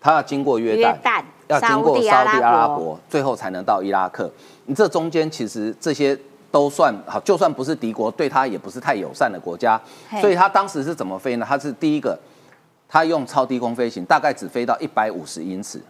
[0.00, 4.30] 他要经过约旦，约旦要经过沙烏地阿拉伯，最后才能到伊拉克。
[4.66, 6.18] 你这中间其实这些
[6.50, 9.80] 都算好，就算不是敌国，对他也不是太友善的国家。
[10.20, 11.46] 所以他当时是怎么飞呢？
[11.48, 12.18] 他是第一个，
[12.88, 15.80] 他用超低空飞行，大概只飞到一百五十英尺。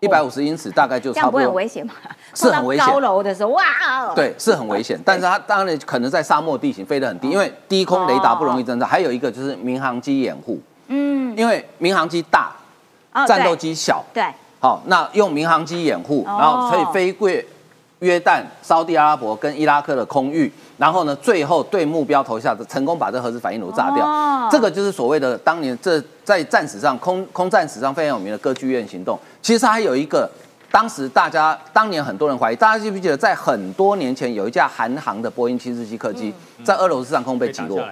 [0.00, 1.94] 一百五十英尺大概就差不多这样不会很，危险吗？
[2.34, 2.86] 是很危险。
[2.86, 3.64] 高楼的时候，哇，
[4.08, 5.00] 哦，对，是很危险。
[5.04, 8.84] 但是它当然可能在沙漠地形飞得很低，因为低空雷达不容易侦测。
[8.84, 12.54] 还有一个就是民航机掩护，嗯，因为民航机大，
[13.12, 14.22] 哦战斗机小，对，
[14.60, 17.30] 好，那用民航机掩护，哦然后可以飞过
[18.00, 24.06] 约旦、沙地阿拉伯跟伊拉克的空域，然后呢，最后对目标投下的，成功把这核子反应炉炸掉。
[24.06, 29.18] 哦这个就是所谓的当年这在战史上空空战史上非常有名的歌剧院行动。
[29.42, 30.30] 其实还有一个，
[30.70, 37.82] 当时大家当年很多人怀疑，大家记不记得在很多年前有一架韩航的波音七四七客机在俄罗斯上空被击落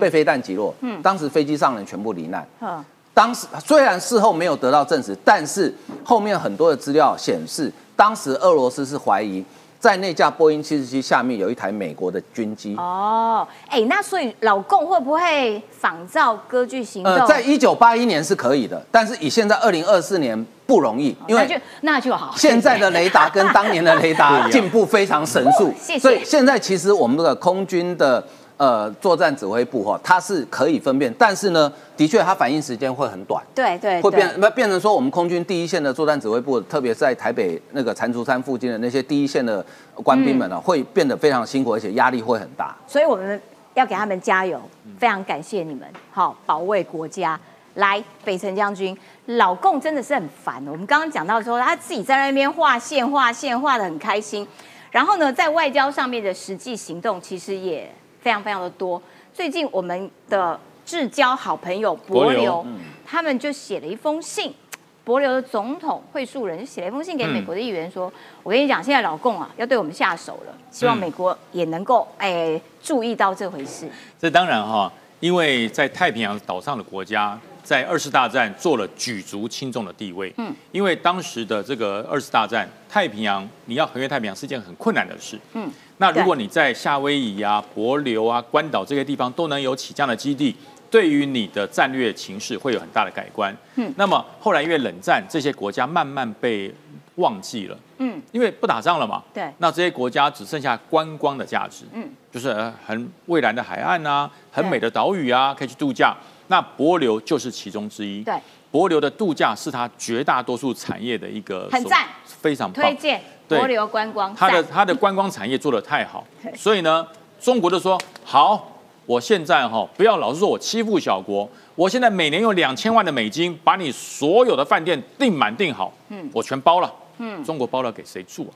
[0.00, 2.44] 被飞弹击落，当时飞机上人全部罹难。
[2.60, 2.84] 嗯，
[3.14, 5.72] 当时虽然事后没有得到证实，但是
[6.02, 9.44] 后面很多的资料显示，当时俄罗斯是怀疑
[9.80, 12.76] 在那架波音七十七下面有一台美国的军机。
[12.76, 17.12] 哦，哎，那所以老共会不会仿照歌剧行动？
[17.12, 22.34] 呃，在一九八一年是可以的，但是以现在二零二四年不容易，因那就为那就好。
[22.36, 28.22] 现在的雷达跟当年的雷达 进步非常神速谢谢，所以现在其实我们的空军的
[28.60, 33.42] 呃作战指挥部哈，它是可以分辨，但是呢，的确它反应时间会很短。
[33.54, 42.76] 对对会变变成说，我们空军第一线的作战指挥部，特别是在台北那个蟾蜍山附近的那些第一线的官兵们呢、会变得非常辛苦，而且压力会很大。
[42.86, 43.40] 所以我们
[43.72, 44.60] 要给他们加油，
[44.98, 47.40] 非常感谢你们，好保卫国家。
[47.74, 48.94] 来，北辰将军，
[49.24, 50.56] 老共真的是很烦。
[50.66, 54.46] 我们刚刚讲到说，他自己在那边画线、画线，画的很开心。
[54.90, 57.90] 然后呢，在外交上面的实际行动，其实也
[58.20, 59.00] 非常非常的多。
[59.32, 62.66] 最近我们的至交好朋友博流，
[63.06, 64.54] 他们就写了一封信。
[65.02, 68.12] 博流的总统会述人就写了一封信给美国的议员说
[68.44, 73.88] ：“我跟你讲，现在老共啊要对我们下手了，希望嗯美国也能够哎注意到这回事。
[74.20, 80.32] 这当然哈，因为在太平洋岛上的国家，在二次大战做了举足轻重的地位。
[80.38, 85.38] 嗯，因为当时的这个二次大战，太平洋你要横越太平洋是件很困难的事。
[85.54, 90.54] 嗯，那如果你在夏威夷啊、帛琉啊、关岛这些地方都能有起降的基地，
[90.90, 93.56] 对于你的战略情势会有很大的改观。
[93.76, 96.74] 嗯，那么后来因为冷战，这些国家慢慢被
[97.16, 97.78] 忘记了。
[97.98, 99.22] 嗯，因为不打仗了嘛。
[99.32, 101.84] 对那这些国家只剩下观光的价值。
[101.92, 106.16] 嗯，就是呃很蔚蓝的海岸啊，很美的岛屿啊，可以去度假。
[106.50, 108.24] 那帛琉就是其中之一。
[108.24, 108.34] 对，
[108.72, 112.92] 帛琉的度假是它绝大多数产业的一个所很赞非常推。
[112.96, 116.26] 荐对帛琉观光，它的赞它的观光产业做得太好，
[116.56, 117.06] 所以呢，
[117.40, 128.52] 中国就说好，我现在哈、不要老是说我欺负小国，我现在每年用两千万的美金把你所有的饭店订满订好，嗯，我全包了，嗯，中国包了给谁住啊？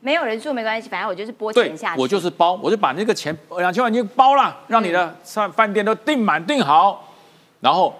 [0.00, 2.00] 没有人住没关系，反正我就是拨钱下，去。
[2.00, 7.04] 我就是包，我就把那个钱两千万已经包了，让你的饭饭店都订满订好。
[7.60, 7.94] 然后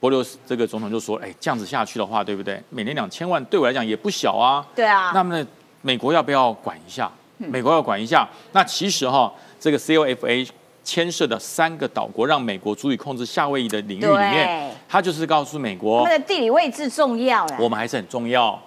[0.00, 2.60] 博琉这个总统就说：“哎，这样子下去的话，对不对？
[2.70, 4.66] 每年两千万对我来讲也不小啊。
[4.74, 5.46] 对啊，那么呢，
[5.82, 7.10] 美国要不要管一下？
[7.36, 8.28] 美国要管一下。
[8.52, 10.48] 那其实哈，这个 COFA
[10.84, 17.56] 牵涉的三个岛国，让美国足以控制夏威夷的领域里面对，它就是告诉美他国们，的地理位置重要啦。
[17.60, 18.60] 我们还是很重要。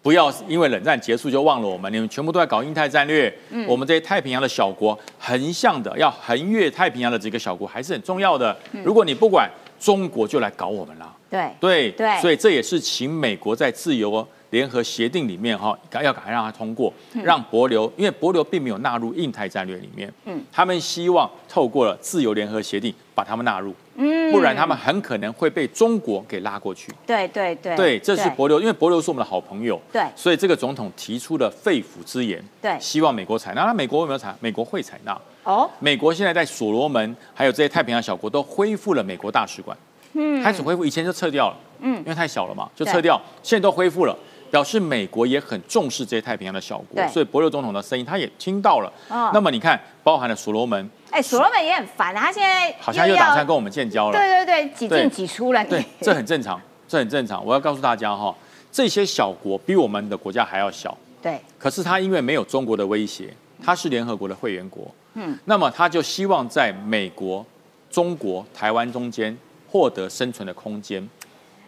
[0.00, 3.32] 不要因为冷战结束就忘了我们，你们全部都在搞印太战略。
[3.50, 8.56] 嗯我们这些太平洋的小国，横向的要横越太平洋的几个小国还是很重要的。
[8.72, 11.14] 嗯如果你不管，中国就来搞我们了。
[11.30, 26.90] 对对对所以这也是请美国在自由联合协定里面哈，要赶快让它通过，嗯让博流，因为博流并没有纳入印太战略里面，嗯他们希望透过了自由联合协定把他们纳入，嗯不然他们很可能会被中国给拉过去。
[27.06, 33.64] 对对对对，这是博流，因为博流是我们的好朋友，对所以这个总统提出了肺腑之言，对希望美国采纳。
[33.64, 34.34] 那美国有没有采？
[34.40, 35.20] 美国会采纳。
[35.48, 39.74] 哦，美国现在在所罗门还有这些太平洋小国都恢复了美国大使馆，
[40.12, 44.14] 嗯开始恢复，以前就撤掉了，嗯因为太小了嘛，就撤掉，现在都恢复了。
[44.50, 48.92] 表示美国也很重视这些太平洋的小国，所以帛琉总统的声音他也听到了。
[49.08, 54.18] 哦那么你看，包含了所罗门，哎，所罗门也很烦啊，他现在好像又打算跟我们建交了。
[54.18, 55.64] 对对对，几对进几出了。
[55.64, 57.44] 对，这很正常，这很正常。
[57.44, 58.34] 我要告诉大家哈，
[58.72, 67.44] 这些小国比我们的国家还要小，对可是他因为没有中国的威胁，他是联合国的会员国，嗯嗯，那么他就希望在美国、
[67.90, 69.36] 中国、台湾中间
[69.68, 71.06] 获得生存的空间，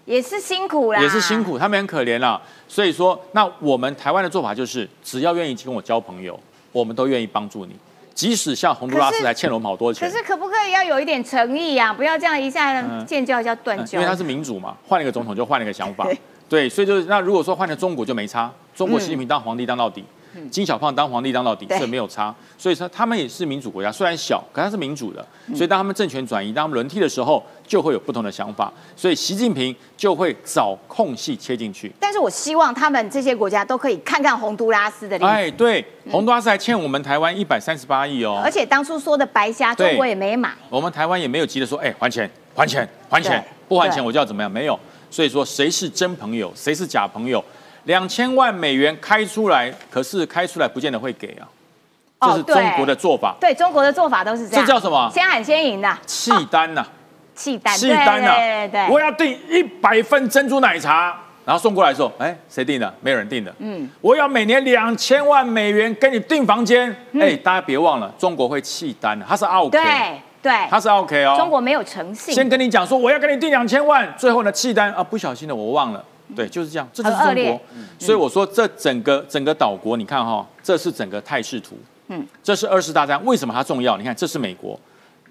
[0.04, 1.42] 也是辛苦啦，也是辛。
[1.42, 2.40] 苦，他们很可怜啦。
[2.68, 6.38] 所以说，那我们台湾的做法就是，只要愿意跟我交朋友，
[6.72, 7.74] 我们都愿意帮助你。
[8.12, 13.98] 即使像洪都拉斯还欠了我们好多钱可钱，是可不可以要有一点诚意呀、不要这样一下嗯建交叫断交。
[13.98, 20.04] 因为他是民主嘛，换了一个总统就换了一个想法 对，对，所以就是那如果说换了中国就没差，中国习近平当皇帝当到底，
[20.50, 31.92] 金小胖当皇帝当到底，嗯对这没有差，所以说他们也是民主国家，虽然小，可他是民主的，嗯所以当他们政权转移，当他们轮替的时候，就会有不同的想法，所以习近平就会找空隙切进去。
[32.00, 40.52] 但是我希望他们这些国家都可以看看洪都拉斯的例子，哎，对，洪都拉斯还欠我们台湾一百三十八亿哦，而且当初说的白虾，中对国也没买。
[40.68, 44.50] 我们台湾也没有急着说，哎，还钱，还钱，还钱，不还钱我就要怎么样？
[44.50, 44.78] 没有。
[45.12, 47.44] 所以说，谁是真朋友，谁是假朋友？
[47.84, 51.48] 两千万美元开出来，可是开出来不见得会给啊，
[52.20, 55.10] 这是中国的做法，对中国的做法都是这样，这叫什么？
[55.12, 55.98] 先喊先赢的。
[56.06, 56.84] 契单呐，
[57.34, 58.34] 契单，契单呐。
[58.36, 58.94] 对对对，对。
[58.94, 61.16] 我要订一百份珍珠奶茶。
[61.42, 62.94] 然后送过来的时候，哎，谁订的？
[63.00, 63.52] 没有人订的。
[63.58, 66.94] 嗯，我要每年两千万美元给你订房间。
[67.18, 69.80] 哎，大家别忘了，中国会契单的，它是 OK，嗯
[70.42, 71.34] 对对，它是 OK 哦。
[71.38, 76.04] 中国没有诚信，先跟你讲说我要跟你订两千万，最后呢契单啊不小心的我忘了，
[76.34, 77.60] 对，就是这样，这就是中国。
[77.98, 81.76] 所以我说这整个整个岛国，你看哈、这是整个态势图，
[82.08, 83.96] 嗯嗯，这是二次大战，为什么它重要？
[83.96, 84.78] 你看这是美国，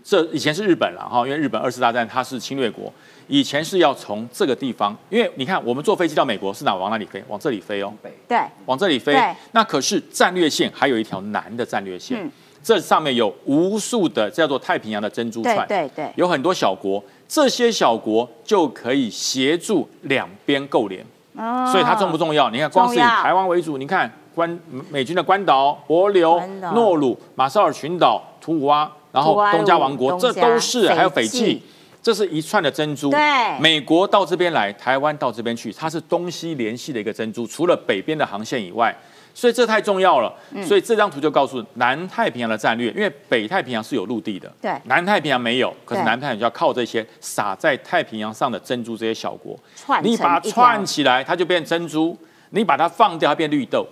[0.03, 2.91] 这以前是日本了哈，因为日本二次大战它是侵略国，
[3.27, 7.23] 以前是要从这个地方，因为你看我们坐飞机到美国是哪往哪里飞？
[7.27, 7.93] 往这里飞哦，
[8.27, 9.15] 对往这里飞。
[9.51, 12.31] 那可是战略线还有一条南的战略线，嗯
[12.61, 21.05] 这上面有无数的叫做太平洋的珍珠对串，对对，有很多小国，这些小国就可以协助两边勾连，
[21.37, 22.49] 哦所以它重不重要？
[22.49, 24.59] 你看，光是以台湾为主，你看关
[24.89, 31.63] 美军的关岛、帛琉诺鲁、马绍尔群岛、图瓦，然后东加王国，这都是还有斐斐济济。
[32.01, 33.19] 这是一串的珍珠，对
[33.59, 37.45] 美国到这边来，台湾到这边去，它是东西联系的一个珍珠。
[37.45, 38.95] 除了北边的航线以外，
[39.39, 40.33] 所以这太重要了。
[40.51, 40.61] 嗯。
[40.63, 44.71] 所以这张图就告诉南太平洋的战略，因为北太平洋是有陆地的，对。
[44.85, 52.13] 南太平洋没有，可是南太平洋就要靠这些撒在太平洋上的珍珠这些小国，串你把它串起来，它就变珍珠；
[52.49, 53.87] 你把它放掉，它变绿豆。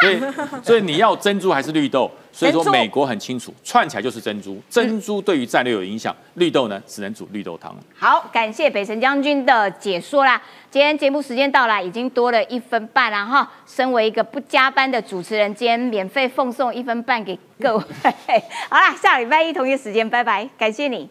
[0.00, 0.20] 所以，
[0.62, 2.10] 所以你要珍珠还是绿豆？
[2.38, 4.62] 所以说美国很清楚，串起来就是珍珠。
[4.70, 7.74] 珍珠对于战略有影响，绿豆呢只能煮绿豆汤。
[7.96, 10.40] 好，感谢北辰将军的解说啦。
[10.70, 13.50] 今天节目时间到了，已经多了一分半了哈。
[13.66, 17.82] 身为一个不加班的主持人，今天免费奉送一分半给各位。
[18.70, 21.10] 好啦，下礼拜一同一时间，拜拜，感谢你。